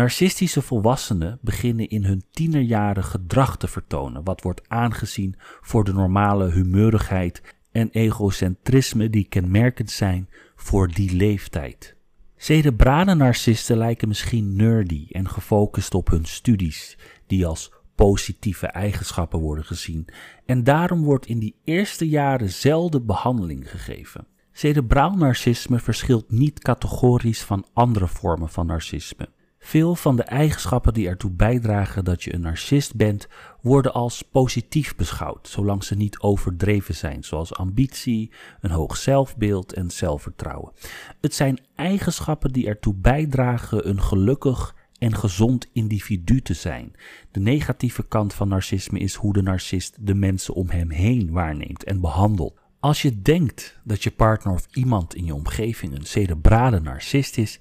Narcistische 0.00 0.62
volwassenen 0.62 1.38
beginnen 1.42 1.88
in 1.88 2.04
hun 2.04 2.24
tienerjaren 2.30 3.04
gedrag 3.04 3.56
te 3.56 3.68
vertonen, 3.68 4.24
wat 4.24 4.42
wordt 4.42 4.68
aangezien 4.68 5.34
voor 5.60 5.84
de 5.84 5.92
normale 5.92 6.50
humeurigheid 6.50 7.42
en 7.72 7.90
egocentrisme 7.90 9.10
die 9.10 9.24
kenmerkend 9.24 9.90
zijn 9.90 10.28
voor 10.56 10.88
die 10.88 11.16
leeftijd. 11.16 11.96
Cerebrale 12.36 13.14
narcisten 13.14 13.76
lijken 13.76 14.08
misschien 14.08 14.56
nerdy 14.56 15.06
en 15.10 15.28
gefocust 15.28 15.94
op 15.94 16.10
hun 16.10 16.24
studies, 16.24 16.98
die 17.26 17.46
als 17.46 17.72
positieve 17.94 18.66
eigenschappen 18.66 19.38
worden 19.40 19.64
gezien, 19.64 20.08
en 20.46 20.64
daarom 20.64 21.02
wordt 21.02 21.26
in 21.26 21.38
die 21.38 21.56
eerste 21.64 22.08
jaren 22.08 22.50
zelden 22.50 23.06
behandeling 23.06 23.70
gegeven. 23.70 24.26
Cerebraal 24.52 25.14
narcisme 25.14 25.78
verschilt 25.78 26.30
niet 26.30 26.58
categorisch 26.58 27.42
van 27.42 27.66
andere 27.72 28.08
vormen 28.08 28.48
van 28.48 28.66
narcisme. 28.66 29.28
Veel 29.62 29.94
van 29.94 30.16
de 30.16 30.22
eigenschappen 30.22 30.92
die 30.92 31.08
ertoe 31.08 31.30
bijdragen 31.30 32.04
dat 32.04 32.22
je 32.22 32.34
een 32.34 32.40
narcist 32.40 32.96
bent, 32.96 33.28
worden 33.60 33.92
als 33.92 34.22
positief 34.22 34.96
beschouwd, 34.96 35.48
zolang 35.48 35.84
ze 35.84 35.94
niet 35.94 36.18
overdreven 36.18 36.94
zijn, 36.94 37.24
zoals 37.24 37.54
ambitie, 37.54 38.32
een 38.60 38.70
hoog 38.70 38.96
zelfbeeld 38.96 39.72
en 39.72 39.90
zelfvertrouwen. 39.90 40.72
Het 41.20 41.34
zijn 41.34 41.60
eigenschappen 41.74 42.52
die 42.52 42.66
ertoe 42.66 42.94
bijdragen 42.94 43.88
een 43.88 44.02
gelukkig 44.02 44.74
en 44.98 45.14
gezond 45.14 45.68
individu 45.72 46.42
te 46.42 46.54
zijn. 46.54 46.92
De 47.30 47.40
negatieve 47.40 48.02
kant 48.02 48.34
van 48.34 48.48
narcisme 48.48 48.98
is 48.98 49.14
hoe 49.14 49.32
de 49.32 49.42
narcist 49.42 49.96
de 50.00 50.14
mensen 50.14 50.54
om 50.54 50.70
hem 50.70 50.90
heen 50.90 51.30
waarneemt 51.30 51.84
en 51.84 52.00
behandelt. 52.00 52.58
Als 52.80 53.02
je 53.02 53.22
denkt 53.22 53.80
dat 53.84 54.02
je 54.02 54.10
partner 54.10 54.54
of 54.54 54.66
iemand 54.72 55.14
in 55.14 55.24
je 55.24 55.34
omgeving 55.34 55.94
een 55.94 56.06
cerebrale 56.06 56.80
narcist 56.80 57.38
is, 57.38 57.60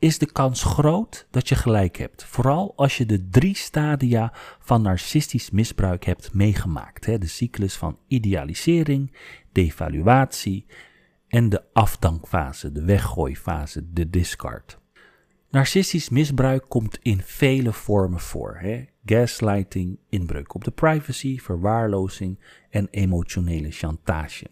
is 0.00 0.18
de 0.18 0.32
kans 0.32 0.62
groot 0.62 1.26
dat 1.30 1.48
je 1.48 1.54
gelijk 1.54 1.96
hebt. 1.96 2.24
Vooral 2.24 2.72
als 2.76 2.96
je 2.96 3.06
de 3.06 3.28
drie 3.28 3.56
stadia 3.56 4.32
van 4.60 4.82
narcistisch 4.82 5.50
misbruik 5.50 6.04
hebt 6.04 6.34
meegemaakt. 6.34 7.06
Hè? 7.06 7.18
De 7.18 7.26
cyclus 7.26 7.76
van 7.76 7.98
idealisering, 8.06 9.16
devaluatie 9.52 10.66
en 11.28 11.48
de 11.48 11.62
afdankfase, 11.72 12.72
de 12.72 12.84
weggooifase, 12.84 13.92
de 13.92 14.10
discard. 14.10 14.78
Narcistisch 15.50 16.08
misbruik 16.08 16.64
komt 16.68 16.98
in 17.02 17.20
vele 17.22 17.72
vormen 17.72 18.20
voor. 18.20 18.56
Hè? 18.60 18.84
Gaslighting, 19.04 19.98
inbreuk 20.08 20.54
op 20.54 20.64
de 20.64 20.70
privacy, 20.70 21.38
verwaarlozing 21.38 22.38
en 22.70 22.88
emotionele 22.90 23.70
chantage. 23.70 24.46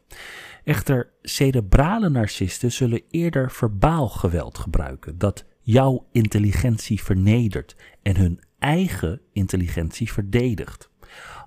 Echter, 0.65 1.13
cerebrale 1.23 2.09
narcisten 2.09 2.73
zullen 2.73 3.03
eerder 3.11 3.51
verbaal 3.51 4.09
geweld 4.09 4.59
gebruiken, 4.59 5.19
dat 5.19 5.45
jouw 5.61 6.07
intelligentie 6.13 7.03
vernedert 7.03 7.77
en 8.03 8.17
hun 8.17 8.41
eigen 8.59 9.21
intelligentie 9.33 10.13
verdedigt. 10.13 10.91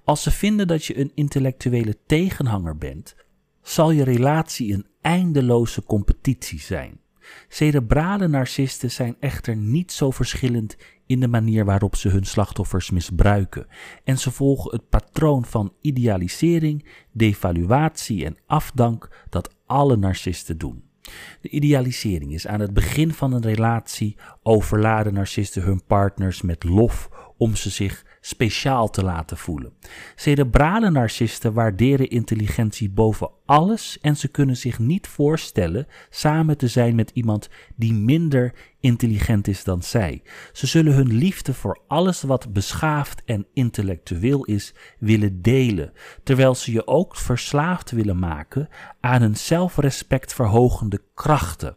Als 0.04 0.24
ze 0.24 0.32
vinden 0.32 0.68
dat 0.68 0.86
je 0.86 1.00
een 1.00 1.12
intellectuele 1.16 1.98
tegenhanger 2.06 2.78
bent, 2.78 3.16
zal 3.62 3.92
je 3.92 4.04
relatie 4.04 4.74
een 4.74 4.88
eindeloze 5.02 5.84
competitie 5.84 6.60
zijn. 6.60 7.00
Cerebrale 7.48 8.28
narcisten 8.28 8.92
zijn 8.92 9.16
echter 9.20 9.56
niet 9.56 9.92
zo 9.92 10.12
verschillend 10.12 10.78
in 11.12 11.20
de 11.20 11.28
manier 11.28 11.66
waarop 11.66 11.96
ze 11.96 12.10
hun 12.10 12.26
slachtoffers 12.26 12.90
misbruiken. 12.90 13.68
En 14.04 14.18
ze 14.18 14.32
volgen 14.32 14.72
het 14.72 14.90
patroon 14.90 15.46
van 15.46 15.74
idealisering, 15.82 16.86
devaluatie 17.12 18.26
en 18.26 18.38
afdank 18.46 19.26
dat 19.30 19.56
alle 19.66 19.98
narcisten 19.98 20.58
doen. 20.58 20.84
De 21.42 21.50
idealisering 21.50 22.34
is 22.34 22.48
aan 22.48 22.60
het 22.60 22.74
begin 22.74 23.14
van 23.14 23.34
een 23.34 23.42
relatie 23.42 24.18
overladen 24.44 25.14
narcisten 25.14 25.64
hun 25.64 25.86
partners 25.86 26.42
met 26.42 26.64
lof 26.64 27.10
om 27.38 27.56
ze 27.56 27.70
zich 27.70 28.06
speciaal 28.22 28.90
te 28.90 29.04
laten 29.04 29.38
voelen. 29.38 29.74
Cerebrale 30.16 30.90
narcisten 30.90 31.54
waarderen 31.54 32.10
intelligentie 32.10 32.90
boven 32.90 33.30
alles 33.46 33.98
en 34.02 34.18
ze 34.18 34.28
kunnen 34.28 34.58
zich 34.58 34.80
niet 34.80 35.08
voorstellen 35.08 35.88
samen 36.10 36.58
te 36.58 36.68
zijn 36.68 36.96
met 36.96 37.12
iemand 37.14 37.50
die 37.76 37.94
minder 37.94 38.54
intelligent 38.80 39.48
is 39.48 39.64
dan 39.64 39.82
zij. 39.82 40.22
Ze 40.52 40.68
zullen 40.68 40.94
hun 40.94 41.14
liefde 41.14 41.54
voor 41.54 41.82
alles 41.88 42.22
wat 42.22 42.54
beschaafd 42.54 43.22
en 43.26 43.48
intellectueel 43.54 44.46
is 44.46 44.74
willen 45.00 45.42
delen, 45.42 45.92
terwijl 46.24 46.56
ze 46.56 46.72
je 46.72 46.88
ook 46.88 47.16
verslaafd 47.16 47.92
willen 47.92 48.20
maken 48.20 48.70
aan 49.00 49.22
hun 49.22 49.36
zelfrespectverhogende 49.36 51.02
krachten. 51.14 51.76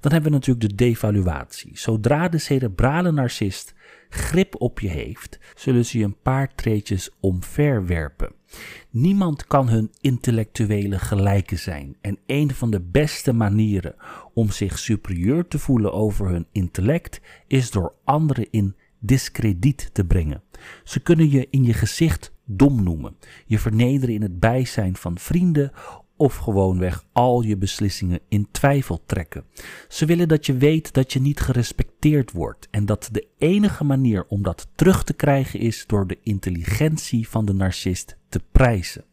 Dan 0.00 0.12
hebben 0.12 0.30
we 0.30 0.36
natuurlijk 0.36 0.68
de 0.68 0.74
devaluatie. 0.74 1.78
Zodra 1.78 2.28
de 2.28 2.38
cerebrale 2.38 3.12
narcist 3.12 3.74
grip 4.10 4.60
op 4.60 4.80
je 4.80 4.88
heeft, 4.88 5.38
zullen 5.54 5.86
ze 5.86 5.98
je 5.98 6.04
een 6.04 6.20
paar 6.22 6.54
treetjes 6.54 7.10
omverwerpen. 7.20 8.32
Niemand 8.90 9.46
kan 9.46 9.68
hun 9.68 9.90
intellectuele 10.00 10.98
gelijke 10.98 11.56
zijn 11.56 11.96
en 12.00 12.18
een 12.26 12.54
van 12.54 12.70
de 12.70 12.80
beste 12.80 13.32
manieren 13.32 13.94
om 14.34 14.50
zich 14.50 14.78
superieur 14.78 15.48
te 15.48 15.58
voelen 15.58 15.92
over 15.92 16.28
hun 16.28 16.46
intellect 16.52 17.20
is 17.46 17.70
door 17.70 17.94
anderen 18.04 18.50
in 18.50 18.76
discrediet 18.98 19.90
te 19.92 20.04
brengen. 20.04 20.42
Ze 20.84 21.00
kunnen 21.00 21.30
je 21.30 21.46
in 21.50 21.64
je 21.64 21.72
gezicht 21.72 22.32
dom 22.44 22.82
noemen, 22.82 23.16
je 23.46 23.58
vernederen 23.58 24.14
in 24.14 24.22
het 24.22 24.40
bijzijn 24.40 24.96
van 24.96 25.18
vrienden 25.18 25.72
of 26.16 26.36
gewoonweg 26.36 27.04
al 27.12 27.42
je 27.42 27.56
beslissingen 27.56 28.20
in 28.28 28.48
twijfel 28.50 29.02
trekken. 29.06 29.44
Ze 29.88 30.06
willen 30.06 30.28
dat 30.28 30.46
je 30.46 30.56
weet 30.56 30.92
dat 30.94 31.12
je 31.12 31.20
niet 31.20 31.40
gerespecteerd 31.40 31.89
wordt 32.32 32.68
en 32.70 32.86
dat 32.86 33.08
de 33.12 33.26
enige 33.38 33.84
manier 33.84 34.24
om 34.28 34.42
dat 34.42 34.68
terug 34.74 35.04
te 35.04 35.12
krijgen 35.12 35.60
is 35.60 35.86
door 35.86 36.06
de 36.06 36.18
intelligentie 36.22 37.28
van 37.28 37.44
de 37.44 37.52
narcist 37.52 38.16
te 38.28 38.40
prijzen. 38.52 39.04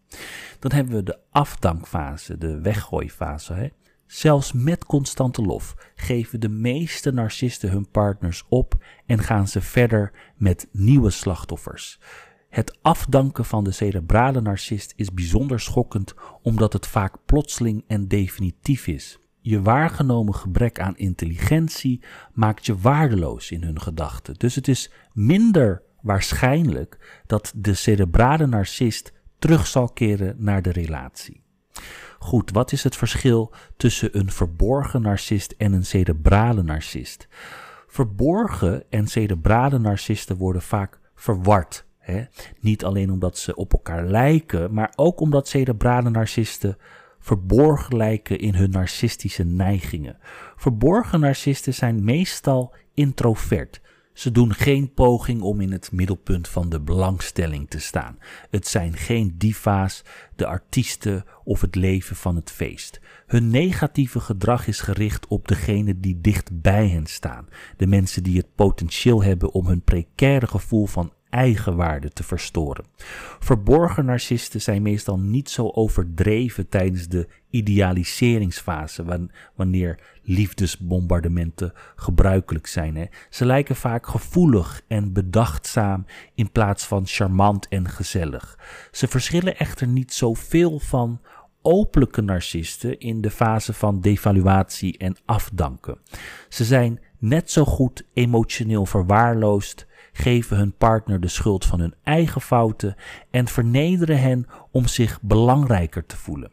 Dan 0.59 0.71
hebben 0.71 0.95
we 0.95 1.03
de 1.03 1.19
afdankfase, 1.31 2.37
de 2.37 2.61
weggooifase. 2.61 3.53
Hè? 3.53 3.67
Zelfs 4.05 4.53
met 4.53 4.85
constante 4.85 5.41
lof 5.41 5.91
geven 5.95 6.39
de 6.39 6.49
meeste 6.49 7.11
narcisten 7.11 7.69
hun 7.69 7.89
partners 7.91 8.45
op 8.49 8.85
en 9.05 9.19
gaan 9.19 9.47
ze 9.47 9.61
verder 9.61 10.11
met 10.35 10.67
nieuwe 10.71 11.09
slachtoffers. 11.09 11.99
Het 12.49 12.77
afdanken 12.81 13.45
van 13.45 13.63
de 13.63 13.71
cerebrale 13.71 14.41
narcist 14.41 14.93
is 14.95 15.13
bijzonder 15.13 15.59
schokkend 15.59 16.13
omdat 16.41 16.73
het 16.73 16.87
vaak 16.87 17.15
plotseling 17.25 17.83
en 17.87 18.07
definitief 18.07 18.87
is. 18.87 19.19
Je 19.47 19.61
waargenomen 19.61 20.35
gebrek 20.35 20.79
aan 20.79 20.97
intelligentie 20.97 22.03
maakt 22.33 22.65
je 22.65 22.77
waardeloos 22.77 23.51
in 23.51 23.63
hun 23.63 23.81
gedachten. 23.81 24.33
Dus 24.37 24.55
het 24.55 24.67
is 24.67 24.91
minder 25.13 25.81
waarschijnlijk 26.01 27.21
dat 27.25 27.53
de 27.55 27.73
cerebrale 27.73 28.45
narcist 28.45 29.13
terug 29.39 29.67
zal 29.67 29.89
keren 29.89 30.35
naar 30.37 30.61
de 30.61 30.71
relatie. 30.71 31.43
Goed, 32.19 32.51
wat 32.51 32.71
is 32.71 32.83
het 32.83 32.95
verschil 32.95 33.53
tussen 33.77 34.17
een 34.17 34.31
verborgen 34.31 35.01
narcist 35.01 35.51
en 35.57 35.73
een 35.73 35.85
cerebrale 35.85 36.63
narcist? 36.63 37.27
Verborgen 37.87 38.83
en 38.89 39.07
cerebrale 39.07 39.79
narcisten 39.79 40.37
worden 40.37 40.61
vaak 40.61 40.99
verward 41.15 41.87
Hè? 42.07 42.23
Niet 42.59 42.83
alleen 42.83 43.11
omdat 43.11 43.37
ze 43.37 43.55
op 43.55 43.73
elkaar 43.73 44.05
lijken, 44.05 44.73
maar 44.73 44.93
ook 44.95 45.19
omdat 45.19 45.47
cerebrale 45.47 46.09
narcisten 46.09 46.77
verborgen 47.27 47.97
lijken 47.97 48.39
in 48.39 48.55
hun 48.55 48.69
narcistische 48.69 49.43
neigingen. 49.43 50.17
Verborgen 50.55 51.19
narcisten 51.19 51.73
zijn 51.73 52.03
meestal 52.03 52.73
introvert. 52.93 53.81
Ze 54.13 54.31
doen 54.31 54.53
geen 54.53 54.93
poging 54.93 55.41
om 55.41 55.61
in 55.61 55.71
het 55.71 55.91
middelpunt 55.91 56.47
van 56.47 56.69
de 56.69 56.81
belangstelling 56.81 57.69
te 57.69 57.79
staan. 57.79 58.17
Het 58.49 58.67
zijn 58.67 58.93
geen 58.93 59.35
diva's, 59.37 60.03
de 60.35 60.45
artiesten 60.45 61.25
of 61.43 61.61
het 61.61 61.75
leven 61.75 62.15
van 62.15 62.35
het 62.35 62.51
feest. 62.51 62.99
Hun 63.25 63.49
negatieve 63.49 64.19
gedrag 64.19 64.67
is 64.67 64.79
gericht 64.79 65.27
op 65.27 65.47
degenen 65.47 66.01
die 66.01 66.21
dicht 66.21 66.61
bij 66.61 66.87
hen 66.87 67.05
staan. 67.05 67.47
De 67.77 67.87
mensen 67.87 68.23
die 68.23 68.37
het 68.37 68.55
potentieel 68.55 69.23
hebben 69.23 69.51
om 69.51 69.67
hun 69.67 69.83
precaire 69.83 70.47
gevoel 70.47 70.85
van 70.85 71.11
eigenwaarde 71.29 72.09
te 72.09 72.23
verstoren. 72.23 72.85
Verborgen 73.39 74.05
narcisten 74.05 74.61
zijn 74.61 74.81
meestal 74.81 75.19
niet 75.19 75.49
zo 75.49 75.69
overdreven 75.69 76.69
tijdens 76.69 77.07
de 77.07 77.27
idealiseringsfase, 77.49 79.29
wanneer 79.55 79.99
liefdesbombardementen 80.23 81.73
gebruikelijk 81.95 82.67
zijn. 82.67 82.95
Hè. 82.95 83.05
Ze 83.29 83.45
lijken 83.45 83.75
vaak 83.75 84.07
gevoelig 84.07 84.81
en 84.87 85.13
bedachtzaam 85.13 86.05
in 86.35 86.51
plaats 86.51 86.85
van 86.85 87.05
charmant 87.05 87.67
en 87.67 87.89
gezellig. 87.89 88.59
Ze 88.91 89.07
verschillen 89.07 89.57
echter 89.57 89.87
niet 89.87 90.13
zoveel 90.13 90.79
van 90.79 91.21
openlijke 91.61 92.21
narcisten 92.21 92.99
in 92.99 93.21
de 93.21 93.31
fase 93.31 93.73
van 93.73 94.01
devaluatie 94.01 94.97
en 94.97 95.15
afdanken. 95.25 95.97
Ze 96.49 96.63
zijn 96.63 96.99
net 97.17 97.51
zo 97.51 97.65
goed 97.65 98.03
emotioneel 98.13 98.85
verwaarloosd 98.85 99.87
geven 100.17 100.57
hun 100.57 100.75
partner 100.77 101.19
de 101.19 101.27
schuld 101.27 101.65
van 101.65 101.79
hun 101.79 101.93
eigen 102.03 102.41
fouten 102.41 102.95
en 103.31 103.47
vernederen 103.47 104.19
hen 104.19 104.45
om 104.71 104.87
zich 104.87 105.21
belangrijker 105.21 106.05
te 106.05 106.17
voelen. 106.17 106.51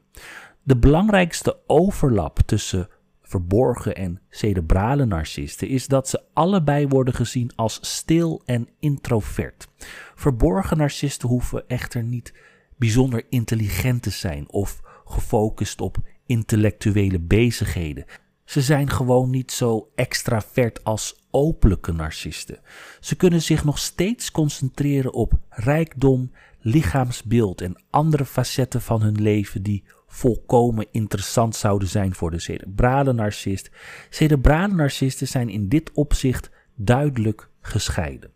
De 0.63 0.77
belangrijkste 0.77 1.59
overlap 1.67 2.39
tussen 2.47 2.89
verborgen 3.23 3.95
en 3.95 4.21
cerebrale 4.31 5.05
narcisten 5.05 5.69
is 5.69 5.87
dat 5.87 6.09
ze 6.09 6.23
allebei 6.33 6.89
worden 6.89 7.15
gezien 7.15 7.53
als 7.57 7.79
stil 7.81 8.43
en 8.45 8.69
introvert. 8.79 9.69
Verborgen 10.15 10.77
narcisten 10.77 11.29
hoeven 11.29 11.69
echter 11.69 12.03
niet 12.03 12.35
bijzonder 12.77 13.27
intelligent 13.29 14.03
te 14.03 14.11
zijn 14.11 14.51
of 14.51 14.81
gefocust 15.05 15.81
op 15.81 15.97
intellectuele 16.27 17.21
bezigheden. 17.21 18.05
Ze 18.45 18.61
zijn 18.61 18.91
gewoon 18.91 19.31
niet 19.31 19.53
zo 19.53 19.89
extravert 19.95 20.85
als 20.85 21.24
openlijke 21.35 21.93
narcisten. 21.93 22.59
Ze 23.01 23.17
kunnen 23.17 23.43
zich 23.43 23.65
nog 23.65 23.79
steeds 23.79 24.31
concentreren 24.31 25.13
op 25.13 25.33
rijkdom, 25.49 26.33
lichaamsbeeld 26.61 27.61
en 27.61 27.83
andere 27.91 28.25
facetten 28.25 28.81
van 28.81 29.03
hun 29.03 29.23
leven 29.23 29.63
die 29.63 29.85
volkomen 30.07 30.87
interessant 30.91 31.57
zouden 31.57 31.89
zijn 31.89 32.15
voor 32.15 32.31
de 32.31 32.39
cerebrale 32.39 33.13
narcist. 33.13 33.71
Cerebrale 34.11 34.75
narcisten 34.75 35.29
zijn 35.29 35.49
in 35.49 35.69
dit 35.69 35.91
opzicht 35.93 36.51
duidelijk 36.75 37.49
gescheiden. 37.61 38.31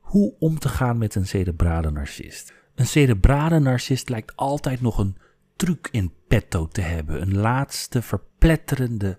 Hoe 0.00 0.34
om 0.38 0.58
te 0.58 0.68
gaan 0.68 0.98
met 0.98 1.14
een 1.14 1.26
cerebrale 1.26 1.90
narcist? 1.90 2.52
Een 2.74 2.86
cerebrale 2.86 3.58
narcist 3.58 4.08
lijkt 4.08 4.36
altijd 4.36 4.80
nog 4.80 4.98
een 4.98 5.16
truc 5.56 5.88
in 5.90 6.12
petto 6.28 6.68
te 6.68 6.80
hebben, 6.80 7.22
een 7.22 7.36
laatste 7.36 8.02
verpletterende 8.02 9.18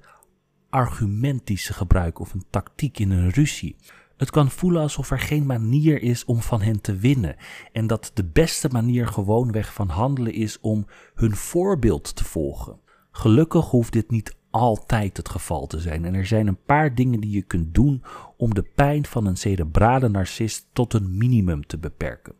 argument 0.71 1.47
die 1.47 1.57
ze 1.57 1.73
of 2.13 2.33
een 2.33 2.45
tactiek 2.49 2.99
in 2.99 3.11
een 3.11 3.29
ruzie. 3.29 3.75
Het 4.17 4.29
kan 4.29 4.49
voelen 4.49 4.81
alsof 4.81 5.11
er 5.11 5.19
geen 5.19 5.45
manier 5.45 6.01
is 6.01 6.25
om 6.25 6.41
van 6.41 6.61
hen 6.61 6.81
te 6.81 6.95
winnen 6.95 7.35
en 7.71 7.87
dat 7.87 8.11
de 8.13 8.23
beste 8.23 8.69
manier 8.71 9.07
gewoonweg 9.07 9.73
van 9.73 9.89
handelen 9.89 10.33
is 10.33 10.59
om 10.59 10.85
hun 11.13 11.35
voorbeeld 11.35 12.15
te 12.15 12.23
volgen. 12.23 12.79
Gelukkig 13.11 13.65
hoeft 13.65 13.93
dit 13.93 14.11
niet 14.11 14.35
altijd 14.49 15.17
het 15.17 15.29
geval 15.29 15.67
te 15.67 15.79
zijn 15.79 16.05
en 16.05 16.13
er 16.13 16.25
zijn 16.25 16.47
een 16.47 16.63
paar 16.65 16.95
dingen 16.95 17.19
die 17.19 17.31
je 17.31 17.41
kunt 17.41 17.73
doen 17.73 18.03
om 18.37 18.53
de 18.53 18.63
pijn 18.75 19.05
van 19.05 19.25
een 19.25 19.37
cerebrale 19.37 20.09
narcist 20.09 20.67
tot 20.73 20.93
een 20.93 21.17
minimum 21.17 21.65
te 21.65 21.77
beperken. 21.77 22.33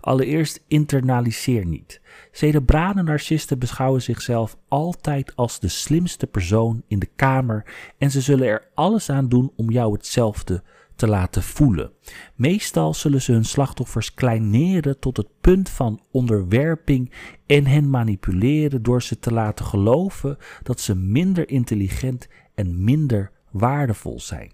Allereerst 0.00 0.64
internaliseer 0.68 1.66
niet. 1.66 2.00
Cerebrale 2.32 3.02
narcisten 3.02 3.58
beschouwen 3.58 4.02
zichzelf 4.02 4.56
altijd 4.68 5.36
als 5.36 5.60
de 5.60 5.68
slimste 5.68 6.26
persoon 6.26 6.82
in 6.88 6.98
de 6.98 7.08
kamer 7.16 7.64
en 7.98 8.10
ze 8.10 8.20
zullen 8.20 8.46
er 8.46 8.68
alles 8.74 9.10
aan 9.10 9.28
doen 9.28 9.52
om 9.56 9.70
jou 9.70 9.92
hetzelfde 9.92 10.62
te 10.98 11.06
laten 11.06 11.42
voelen. 11.42 11.92
Meestal 12.34 12.94
zullen 12.94 13.22
ze 13.22 13.32
hun 13.32 13.44
slachtoffers 13.44 14.14
kleineren 14.14 14.98
tot 14.98 15.16
het 15.16 15.28
punt 15.40 15.70
van 15.70 16.02
onderwerping 16.10 17.12
en 17.46 17.66
hen 17.66 17.90
manipuleren 17.90 18.82
door 18.82 19.02
ze 19.02 19.18
te 19.18 19.32
laten 19.32 19.64
geloven 19.64 20.36
dat 20.62 20.80
ze 20.80 20.94
minder 20.94 21.48
intelligent 21.48 22.28
en 22.54 22.84
minder 22.84 23.30
waardevol 23.50 24.20
zijn. 24.20 24.52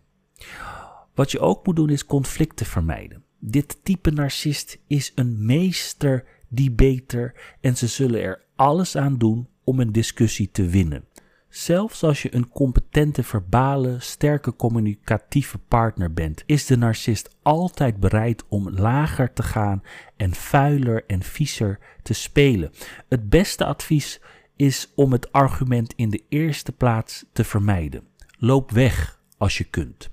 Wat 1.14 1.31
je 1.31 1.40
ook 1.40 1.67
moet 1.67 1.77
doen 1.77 1.90
is 1.90 2.07
conflicten 2.07 2.67
vermijden. 2.67 3.24
Dit 3.47 3.79
type 3.83 4.11
narcist 4.11 4.79
is 4.87 5.13
een 5.15 5.47
meester 5.47 6.25
debater 6.49 7.35
en 7.61 7.77
ze 7.77 7.87
zullen 7.87 8.23
er 8.23 8.45
alles 8.57 8.97
aan 8.97 9.19
doen 9.19 9.49
om 9.65 9.81
een 9.81 9.93
discussie 9.93 10.51
te 10.51 10.67
winnen. 10.67 11.05
Zelfs 11.49 12.03
als 12.03 12.23
je 12.23 12.35
een 12.35 12.49
competente 12.49 13.23
verbale, 13.23 13.97
sterke 14.01 14.57
communicatieve 14.57 15.59
partner 15.59 16.13
bent, 16.13 16.43
is 16.47 16.67
de 16.67 16.77
narcist 16.77 17.37
altijd 17.43 18.01
bereid 18.01 18.45
om 18.49 18.71
lager 18.71 19.33
te 19.33 19.43
gaan 19.43 19.83
en 20.17 20.35
vuiler 20.35 21.05
en 21.07 21.23
viezer 21.23 21.79
te 22.03 22.13
spelen. 22.13 22.71
Het 23.09 23.29
beste 23.29 23.65
advies 23.65 24.21
is 24.57 24.93
om 24.95 25.13
het 25.13 25.33
argument 25.33 25.93
in 25.97 26.11
de 26.11 26.23
eerste 26.29 26.73
plaats 26.73 27.25
te 27.33 27.45
vermijden. 27.45 28.07
Loop 28.39 28.71
weg 28.71 29.21
als 29.39 29.59
je 29.59 29.65
kunt. 29.65 30.13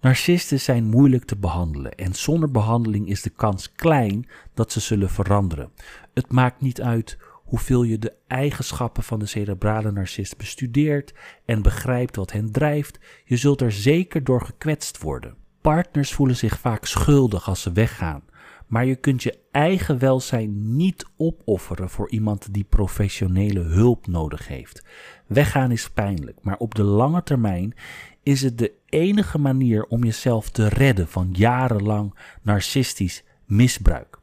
Narcisten 0.00 0.60
zijn 0.60 0.84
moeilijk 0.84 1.24
te 1.24 1.36
behandelen 1.36 1.94
en 1.94 2.14
zonder 2.14 2.50
behandeling 2.50 3.08
is 3.08 3.22
de 3.22 3.30
kans 3.30 3.72
klein 3.72 4.26
dat 4.54 4.72
ze 4.72 4.80
zullen 4.80 5.10
veranderen. 5.10 5.70
Het 6.14 6.32
maakt 6.32 6.60
niet 6.60 6.82
uit 6.82 7.18
hoeveel 7.32 7.82
je 7.82 7.98
de 7.98 8.12
eigenschappen 8.26 9.02
van 9.02 9.18
de 9.18 9.26
cerebrale 9.26 9.92
narcist 9.92 10.36
bestudeert 10.36 11.14
en 11.44 11.62
begrijpt 11.62 12.16
wat 12.16 12.32
hen 12.32 12.52
drijft, 12.52 12.98
je 13.24 13.36
zult 13.36 13.60
er 13.60 13.72
zeker 13.72 14.24
door 14.24 14.42
gekwetst 14.42 15.02
worden. 15.02 15.36
Partners 15.60 16.12
voelen 16.12 16.36
zich 16.36 16.58
vaak 16.58 16.84
schuldig 16.84 17.48
als 17.48 17.62
ze 17.62 17.72
weggaan, 17.72 18.22
maar 18.66 18.84
je 18.84 18.96
kunt 18.96 19.22
je 19.22 19.38
eigen 19.50 19.98
welzijn 19.98 20.76
niet 20.76 21.06
opofferen 21.16 21.90
voor 21.90 22.10
iemand 22.10 22.54
die 22.54 22.64
professionele 22.64 23.60
hulp 23.60 24.06
nodig 24.06 24.48
heeft. 24.48 24.84
Weggaan 25.26 25.70
is 25.70 25.90
pijnlijk, 25.90 26.38
maar 26.42 26.56
op 26.56 26.74
de 26.74 26.82
lange 26.82 27.22
termijn 27.22 27.74
is 28.22 28.42
het 28.42 28.58
de 28.58 28.72
enige 28.88 29.38
manier 29.38 29.84
om 29.84 30.04
jezelf 30.04 30.50
te 30.50 30.68
redden 30.68 31.08
van 31.08 31.28
jarenlang 31.32 32.18
narcistisch 32.42 33.24
misbruik. 33.46 34.18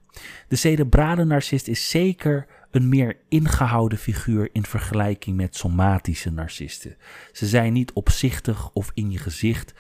De 0.47 0.55
cerebrale 0.55 1.25
narcist 1.25 1.67
is 1.67 1.89
zeker 1.89 2.47
een 2.71 2.89
meer 2.89 3.17
ingehouden 3.29 3.97
figuur 3.97 4.49
in 4.51 4.65
vergelijking 4.65 5.35
met 5.35 5.55
somatische 5.55 6.31
narcisten. 6.31 6.95
Ze 7.31 7.47
zijn 7.47 7.73
niet 7.73 7.93
opzichtig 7.93 8.71
of 8.73 8.91
in 8.93 9.11
je 9.11 9.17
gezicht, 9.17 9.73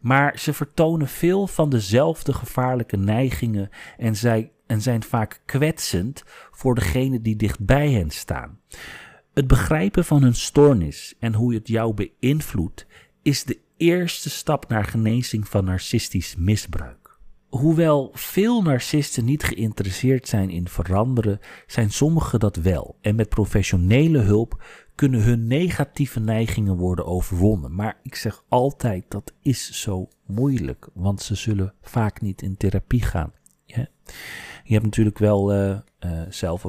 maar 0.00 0.38
ze 0.38 0.52
vertonen 0.52 1.08
veel 1.08 1.46
van 1.46 1.70
dezelfde 1.70 2.32
gevaarlijke 2.32 2.96
neigingen 2.96 3.70
en, 3.96 4.16
zij, 4.16 4.52
en 4.66 4.82
zijn 4.82 5.02
vaak 5.02 5.40
kwetsend 5.44 6.22
voor 6.50 6.74
degene 6.74 7.20
die 7.20 7.36
dicht 7.36 7.64
bij 7.64 7.90
hen 7.90 8.10
staan. 8.10 8.60
Het 9.34 9.46
begrijpen 9.46 10.04
van 10.04 10.22
hun 10.22 10.34
stoornis 10.34 11.14
en 11.18 11.34
hoe 11.34 11.54
het 11.54 11.68
jou 11.68 11.94
beïnvloedt 11.94 12.86
is 13.22 13.44
de 13.44 13.58
eerste 13.80 14.30
stap 14.30 14.68
naar 14.68 14.84
genezing 14.84 15.48
van 15.48 15.64
narcistisch 15.64 16.36
misbruik. 16.36 17.18
Hoewel 17.48 18.10
veel 18.12 18.62
narcisten 18.62 19.24
niet 19.24 19.42
geïnteresseerd 19.42 20.28
zijn 20.28 20.50
in 20.50 20.68
veranderen, 20.68 21.40
zijn 21.66 21.90
sommigen 21.90 22.40
dat 22.40 22.56
wel. 22.56 22.96
En 23.00 23.14
met 23.14 23.28
professionele 23.28 24.18
hulp 24.18 24.62
kunnen 24.94 25.22
hun 25.22 25.46
negatieve 25.46 26.20
neigingen 26.20 26.76
worden 26.76 27.06
overwonnen. 27.06 27.74
Maar 27.74 27.98
ik 28.02 28.14
zeg 28.14 28.44
altijd 28.48 29.04
dat 29.08 29.32
is 29.42 29.70
zo 29.70 30.08
moeilijk, 30.26 30.88
want 30.94 31.22
ze 31.22 31.34
zullen 31.34 31.74
vaak 31.82 32.20
niet 32.20 32.42
in 32.42 32.56
therapie 32.56 33.02
gaan. 33.02 33.32
Ja. 33.64 33.86
Je 34.64 34.72
hebt 34.72 34.84
natuurlijk 34.84 35.18
wel 35.18 35.54
uh, 35.54 35.78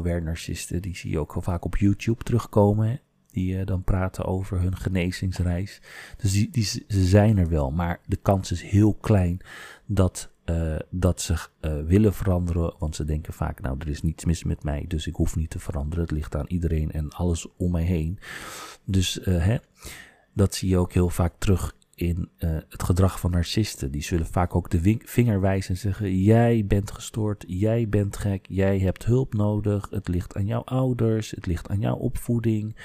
uh, 0.06 0.22
narcisten, 0.24 0.82
die 0.82 0.98
zie 0.98 1.12
je 1.12 1.20
ook 1.20 1.36
vaak 1.40 1.66
op 1.66 1.78
YouTube 1.78 2.24
terugkomen 2.24 3.02
die 3.32 3.56
uh, 3.56 3.66
dan 3.66 3.84
praten 3.84 4.26
over 4.26 4.60
hun 4.60 4.78
genezingsreis. 4.78 5.82
Dus 6.18 6.32
die, 6.32 6.50
die, 6.52 6.64
ze 6.64 6.86
zijn 6.88 7.38
er 7.38 7.50
wel, 7.50 7.72
maar 7.72 8.00
de 8.06 8.16
kans 8.16 8.52
is 8.52 8.62
heel 8.62 8.94
klein 8.94 9.40
dat, 9.86 10.32
uh, 10.46 10.80
dat 10.90 11.22
ze 11.22 11.34
uh, 11.62 11.86
willen 11.86 12.14
veranderen. 12.14 12.74
Want 12.80 12.96
ze 12.96 13.06
denken 13.06 13.34
vaak, 13.34 13.62
nou, 13.62 13.78
er 13.80 13.88
is 13.88 14.02
niets 14.02 14.26
mis 14.26 14.44
met 14.44 14.64
mij, 14.64 14.86
dus 14.88 15.08
ik 15.08 15.16
hoef 15.16 15.36
niet 15.36 15.50
te 15.50 15.60
veranderen. 15.60 16.04
Het 16.04 16.14
ligt 16.14 16.36
aan 16.36 16.48
iedereen 16.48 16.92
en 16.92 17.10
alles 17.10 17.48
om 17.58 17.72
mij 17.72 17.84
heen. 17.84 18.20
Dus 18.86 19.20
hè, 19.24 19.58
dat 20.34 20.56
zie 20.56 20.70
je 20.70 20.78
ook 20.78 20.94
heel 20.94 21.10
vaak 21.10 21.34
terug 21.38 21.76
in 21.96 22.30
het 22.38 22.84
gedrag 22.84 23.20
van 23.20 23.32
narcisten. 23.32 23.92
Die 23.92 24.04
zullen 24.04 24.26
vaak 24.26 24.56
ook 24.56 24.70
de 24.70 24.98
vinger 25.04 25.42
wijzen 25.42 25.70
en 25.70 25.80
zeggen: 25.80 26.18
Jij 26.18 26.66
bent 26.66 26.92
gestoord, 26.92 27.44
jij 27.48 27.90
bent 27.90 28.18
gek, 28.18 28.46
jij 28.50 28.80
hebt 28.80 29.06
hulp 29.06 29.34
nodig. 29.34 29.88
Het 29.90 30.08
ligt 30.08 30.36
aan 30.36 30.46
jouw 30.46 30.64
ouders, 30.64 31.32
het 31.32 31.46
ligt 31.46 31.70
aan 31.70 31.80
jouw 31.80 31.96
opvoeding. 31.96 32.76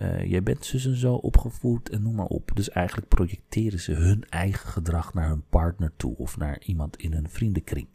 Uh, 0.00 0.24
jij 0.24 0.42
bent 0.42 0.64
zus 0.64 0.86
en 0.86 0.96
zo 0.96 1.14
opgevoed 1.14 1.90
en 1.90 2.02
noem 2.02 2.14
maar 2.14 2.26
op. 2.26 2.50
Dus 2.54 2.70
eigenlijk 2.70 3.08
projecteren 3.08 3.80
ze 3.80 3.92
hun 3.92 4.24
eigen 4.28 4.68
gedrag 4.68 5.14
naar 5.14 5.28
hun 5.28 5.44
partner 5.48 5.92
toe 5.96 6.16
of 6.16 6.36
naar 6.36 6.62
iemand 6.62 6.96
in 6.96 7.12
hun 7.12 7.28
vriendenkring. 7.28 7.88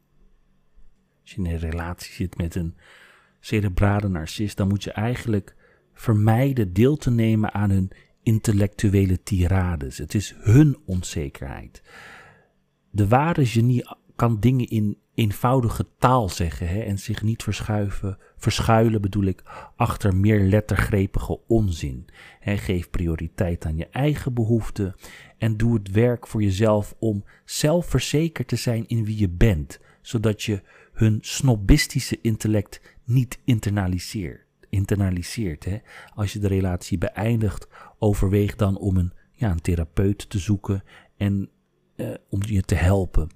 Als 1.21 1.31
je 1.31 1.37
in 1.37 1.45
een 1.45 1.57
relatie 1.57 2.13
zit 2.13 2.37
met 2.37 2.55
een 2.55 2.75
cerebrale 3.39 4.09
narcist, 4.09 4.57
dan 4.57 4.67
moet 4.67 4.83
je 4.83 4.91
eigenlijk 4.91 5.55
vermijden 5.93 6.73
deel 6.73 6.97
te 6.97 7.11
nemen 7.11 7.53
aan 7.53 7.69
hun 7.69 7.91
intellectuele 8.23 9.23
tirades. 9.23 9.97
Het 9.97 10.13
is 10.13 10.35
hun 10.37 10.77
onzekerheid. 10.85 11.83
De 12.89 13.07
ware 13.07 13.45
genie 13.45 13.83
kan 14.15 14.39
dingen 14.39 14.67
in 14.67 14.97
eenvoudige 15.15 15.87
taal 15.97 16.29
zeggen 16.29 16.67
hè, 16.67 16.79
en 16.79 16.99
zich 16.99 17.21
niet 17.21 17.43
verschuiven, 17.43 18.17
verschuilen 18.37 19.01
bedoel 19.01 19.23
ik, 19.23 19.43
achter 19.75 20.15
meer 20.15 20.39
lettergrepige 20.39 21.39
onzin. 21.47 22.05
Hè, 22.39 22.57
geef 22.57 22.89
prioriteit 22.89 23.65
aan 23.65 23.77
je 23.77 23.87
eigen 23.87 24.33
behoeften 24.33 24.95
en 25.37 25.57
doe 25.57 25.73
het 25.73 25.91
werk 25.91 26.27
voor 26.27 26.43
jezelf 26.43 26.95
om 26.99 27.23
zelfverzekerd 27.45 28.47
te 28.47 28.55
zijn 28.55 28.87
in 28.87 29.05
wie 29.05 29.17
je 29.17 29.29
bent, 29.29 29.79
zodat 30.01 30.43
je 30.43 30.61
hun 30.93 31.17
snobistische 31.21 32.19
intellect 32.21 32.81
niet 33.03 33.39
internaliseert. 33.43 34.43
internaliseert 34.69 35.65
hè. 35.65 35.77
Als 36.15 36.33
je 36.33 36.39
de 36.39 36.47
relatie 36.47 36.97
beëindigt, 36.97 37.67
overweeg 37.99 38.55
dan 38.55 38.77
om 38.77 38.97
een, 38.97 39.13
ja, 39.31 39.51
een 39.51 39.61
therapeut 39.61 40.29
te 40.29 40.39
zoeken 40.39 40.83
en 41.17 41.49
eh, 41.95 42.13
om 42.29 42.41
je 42.43 42.61
te 42.61 42.75
helpen. 42.75 43.29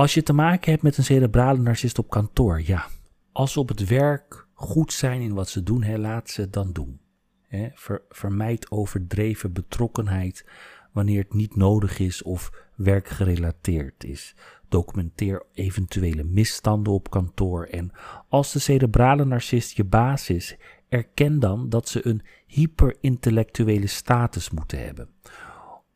Als 0.00 0.14
je 0.14 0.22
te 0.22 0.32
maken 0.32 0.70
hebt 0.70 0.82
met 0.82 0.96
een 0.96 1.04
cerebrale 1.04 1.58
narcist 1.58 1.98
op 1.98 2.10
kantoor, 2.10 2.62
ja, 2.64 2.86
als 3.32 3.52
ze 3.52 3.60
op 3.60 3.68
het 3.68 3.88
werk 3.88 4.46
goed 4.54 4.92
zijn 4.92 5.20
in 5.20 5.34
wat 5.34 5.48
ze 5.48 5.62
doen, 5.62 6.00
laat 6.00 6.30
ze 6.30 6.40
het 6.40 6.52
dan 6.52 6.72
doen. 6.72 7.00
Hè. 7.48 7.68
Ver, 7.74 8.02
vermijd 8.08 8.70
overdreven 8.70 9.52
betrokkenheid 9.52 10.46
wanneer 10.92 11.22
het 11.22 11.34
niet 11.34 11.56
nodig 11.56 11.98
is 11.98 12.22
of 12.22 12.50
werkgerelateerd 12.76 14.04
is. 14.04 14.34
Documenteer 14.68 15.42
eventuele 15.52 16.24
misstanden 16.24 16.92
op 16.92 17.10
kantoor 17.10 17.64
en 17.64 17.92
als 18.28 18.52
de 18.52 18.58
cerebrale 18.58 19.24
narcist 19.24 19.76
je 19.76 19.84
baas 19.84 20.30
is, 20.30 20.56
erken 20.88 21.40
dan 21.40 21.68
dat 21.68 21.88
ze 21.88 22.06
een 22.06 22.22
hyperintellectuele 22.46 23.86
status 23.86 24.50
moeten 24.50 24.84
hebben. 24.84 25.08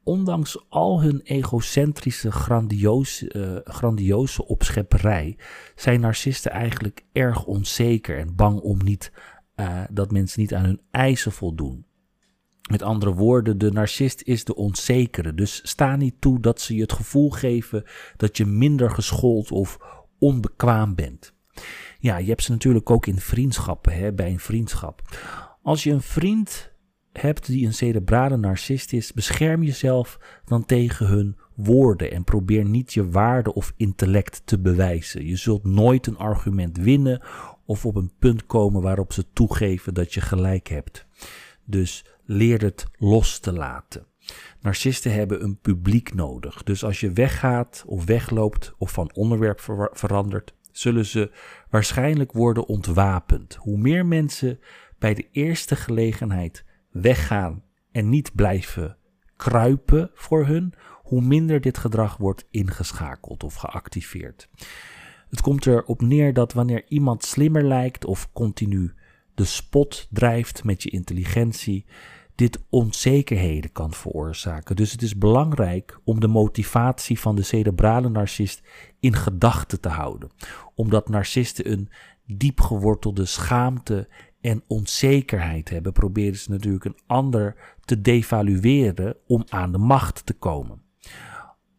Ondanks 0.04 0.64
al 0.68 1.02
hun 1.02 1.20
egocentrische, 1.20 2.32
grandioze, 2.32 3.34
uh, 3.34 3.74
grandioze 3.74 4.46
opschepperij, 4.46 5.38
zijn 5.74 6.00
narcisten 6.00 6.50
eigenlijk 6.50 7.04
erg 7.12 7.44
onzeker 7.44 8.18
en 8.18 8.34
bang 8.34 8.60
om 8.60 8.78
niet, 8.84 9.12
uh, 9.56 9.82
dat 9.90 10.10
mensen 10.10 10.40
niet 10.40 10.54
aan 10.54 10.64
hun 10.64 10.80
eisen 10.90 11.32
voldoen. 11.32 11.86
Met 12.70 12.82
andere 12.82 13.14
woorden, 13.14 13.58
de 13.58 13.72
narcist 13.72 14.22
is 14.22 14.44
de 14.44 14.54
onzekere. 14.54 15.34
Dus 15.34 15.60
sta 15.62 15.96
niet 15.96 16.20
toe 16.20 16.40
dat 16.40 16.60
ze 16.60 16.74
je 16.74 16.80
het 16.80 16.92
gevoel 16.92 17.30
geven 17.30 17.84
dat 18.16 18.36
je 18.36 18.46
minder 18.46 18.90
geschoold 18.90 19.50
of 19.50 19.78
onbekwaam 20.18 20.94
bent. 20.94 21.34
Ja, 21.98 22.16
je 22.16 22.28
hebt 22.28 22.42
ze 22.42 22.50
natuurlijk 22.50 22.90
ook 22.90 23.06
in 23.06 23.18
vriendschappen, 23.18 23.92
hè, 23.92 24.12
bij 24.12 24.30
een 24.30 24.40
vriendschap. 24.40 25.02
Als 25.62 25.82
je 25.82 25.90
een 25.90 26.02
vriend 26.02 26.72
hebt 27.18 27.46
die 27.46 27.66
een 27.66 27.74
cerebrale 27.74 28.36
narcist 28.36 28.92
is, 28.92 29.12
bescherm 29.12 29.62
jezelf 29.62 30.18
dan 30.44 30.64
tegen 30.64 31.06
hun 31.06 31.36
woorden 31.54 32.10
en 32.10 32.24
probeer 32.24 32.64
niet 32.64 32.92
je 32.92 33.10
waarde 33.10 33.54
of 33.54 33.72
intellect 33.76 34.42
te 34.44 34.58
bewijzen. 34.58 35.26
Je 35.26 35.36
zult 35.36 35.64
nooit 35.64 36.06
een 36.06 36.18
argument 36.18 36.76
winnen 36.76 37.22
of 37.66 37.86
op 37.86 37.96
een 37.96 38.12
punt 38.18 38.46
komen 38.46 38.82
waarop 38.82 39.12
ze 39.12 39.24
toegeven 39.32 39.94
dat 39.94 40.14
je 40.14 40.20
gelijk 40.20 40.68
hebt. 40.68 41.06
Dus 41.64 42.04
leer 42.24 42.62
het 42.62 42.86
los 42.98 43.38
te 43.38 43.52
laten. 43.52 44.06
Narcisten 44.60 45.12
hebben 45.12 45.42
een 45.42 45.58
publiek 45.58 46.14
nodig. 46.14 46.62
Dus 46.62 46.84
als 46.84 47.00
je 47.00 47.12
weggaat 47.12 47.84
of 47.86 48.04
wegloopt 48.04 48.74
of 48.78 48.92
van 48.92 49.10
onderwerp 49.14 49.60
verandert, 49.92 50.54
zullen 50.72 51.06
ze 51.06 51.30
waarschijnlijk 51.70 52.32
worden 52.32 52.66
ontwapend. 52.66 53.54
Hoe 53.54 53.78
meer 53.78 54.06
mensen 54.06 54.58
bij 54.98 55.14
de 55.14 55.28
eerste 55.32 55.76
gelegenheid 55.76 56.64
weggaan 56.94 57.62
en 57.92 58.08
niet 58.08 58.34
blijven 58.34 58.96
kruipen 59.36 60.10
voor 60.14 60.46
hun, 60.46 60.74
hoe 61.02 61.20
minder 61.20 61.60
dit 61.60 61.78
gedrag 61.78 62.16
wordt 62.16 62.46
ingeschakeld 62.50 63.44
of 63.44 63.54
geactiveerd. 63.54 64.48
Het 65.30 65.40
komt 65.40 65.66
erop 65.66 66.00
neer 66.00 66.32
dat 66.32 66.52
wanneer 66.52 66.84
iemand 66.88 67.24
slimmer 67.24 67.64
lijkt 67.64 68.04
of 68.04 68.32
continu 68.32 68.94
de 69.34 69.44
spot 69.44 70.08
drijft 70.10 70.64
met 70.64 70.82
je 70.82 70.90
intelligentie, 70.90 71.86
dit 72.34 72.64
onzekerheden 72.68 73.72
kan 73.72 73.92
veroorzaken. 73.92 74.76
Dus 74.76 74.92
het 74.92 75.02
is 75.02 75.18
belangrijk 75.18 76.00
om 76.04 76.20
de 76.20 76.28
motivatie 76.28 77.20
van 77.20 77.36
de 77.36 77.42
cerebrale 77.42 78.08
narcist 78.08 78.62
in 79.00 79.14
gedachten 79.14 79.80
te 79.80 79.88
houden, 79.88 80.30
omdat 80.74 81.08
narcisten 81.08 81.72
een 81.72 81.88
diep 82.26 82.60
gewortelde 82.60 83.24
schaamte 83.24 84.08
en 84.44 84.62
onzekerheid 84.66 85.68
hebben, 85.68 85.92
proberen 85.92 86.38
ze 86.38 86.50
natuurlijk 86.50 86.84
een 86.84 86.98
ander 87.06 87.56
te 87.84 88.00
devalueren 88.00 89.16
om 89.26 89.44
aan 89.48 89.72
de 89.72 89.78
macht 89.78 90.26
te 90.26 90.34
komen. 90.34 90.83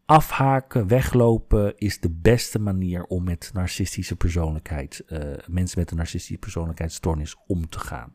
Afhaken, 0.06 0.86
weglopen 0.86 1.78
is 1.78 2.00
de 2.00 2.10
beste 2.10 2.58
manier 2.58 3.04
om 3.04 3.24
met 3.24 3.50
narcistische 3.54 4.16
persoonlijkheid, 4.16 5.04
uh, 5.08 5.18
mensen 5.46 5.78
met 5.78 5.90
een 5.90 5.96
narcistische 5.96 6.38
persoonlijkheidsstoornis 6.38 7.36
om 7.46 7.68
te 7.68 7.78
gaan. 7.78 8.12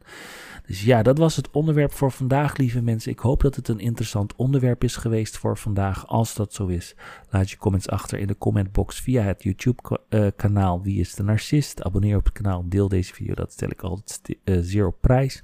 Dus 0.66 0.84
ja, 0.84 1.04
dat 1.04 1.18
was 1.18 1.36
het 1.36 1.52
onderwerp 1.52 1.92
voor 1.92 2.12
vandaag, 2.12 2.58
lieve 2.58 2.82
mensen. 2.82 3.12
Ik 3.12 3.20
hoop 3.20 3.42
dat 3.42 3.56
het 3.56 3.68
een 3.68 3.80
interessant 3.80 4.36
onderwerp 4.36 4.84
is 4.84 4.96
geweest 4.96 5.38
voor 5.38 5.58
vandaag. 5.58 6.08
Als 6.08 6.36
dat 6.36 6.54
zo 6.54 6.68
is, 6.68 6.96
laat 7.30 7.50
je 7.50 7.58
comments 7.58 7.90
achter 7.90 8.20
in 8.20 8.28
de 8.28 8.38
commentbox 8.38 9.00
via 9.00 9.24
het 9.24 9.44
YouTube-kanaal 9.44 10.82
Wie 10.82 11.00
is 11.00 11.16
de 11.16 11.24
Narcist. 11.24 11.84
Abonneer 11.84 12.18
op 12.18 12.24
het 12.24 12.34
kanaal, 12.34 12.70
deel 12.70 12.88
deze 12.88 13.14
video, 13.14 13.34
dat 13.34 13.52
stel 13.52 13.70
ik 13.70 13.82
altijd 13.82 14.38
uh, 14.44 14.58
zeer 14.62 14.88
op 14.88 14.98
prijs. 15.02 15.44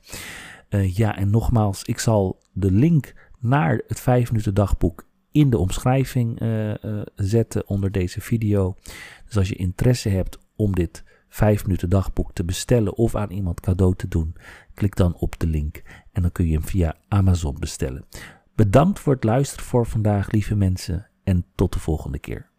Uh, 0.70 0.96
ja, 0.96 1.18
en 1.18 1.30
nogmaals, 1.30 1.84
ik 1.84 2.00
zal 2.00 2.40
de 2.54 2.72
link 2.72 3.14
naar 3.40 3.82
het 3.88 4.00
5 4.00 4.32
minuten 4.32 4.54
dagboek 4.54 5.07
in 5.38 5.50
de 5.50 5.58
omschrijving 5.58 6.42
uh, 6.42 6.70
uh, 6.70 7.02
zetten 7.16 7.68
onder 7.68 7.92
deze 7.92 8.22
video. 8.22 8.76
Dus 9.26 9.38
als 9.38 9.50
je 9.50 9.56
interesse 9.56 10.10
hebt 10.10 10.40
om 10.56 10.76
dit 10.76 11.04
5 11.30 11.64
minuten 11.64 11.90
dagboek 11.90 12.34
te 12.34 12.44
bestellen 12.44 12.96
of 12.96 13.16
aan 13.16 13.32
iemand 13.32 13.60
cadeau 13.60 13.96
te 13.96 14.08
doen, 14.08 14.36
klik 14.74 14.96
dan 14.96 15.16
op 15.16 15.40
de 15.40 15.48
link 15.48 15.82
en 16.12 16.22
dan 16.22 16.32
kun 16.32 16.48
je 16.48 16.54
hem 16.54 16.64
via 16.64 16.96
Amazon 17.08 17.56
bestellen. 17.60 18.06
Bedankt 18.56 19.00
voor 19.00 19.14
het 19.14 19.24
luisteren 19.24 19.66
voor 19.66 19.86
vandaag, 19.86 20.32
lieve 20.32 20.56
mensen, 20.56 21.10
en 21.24 21.46
tot 21.56 21.74
de 21.74 21.80
volgende 21.80 22.20
keer. 22.20 22.50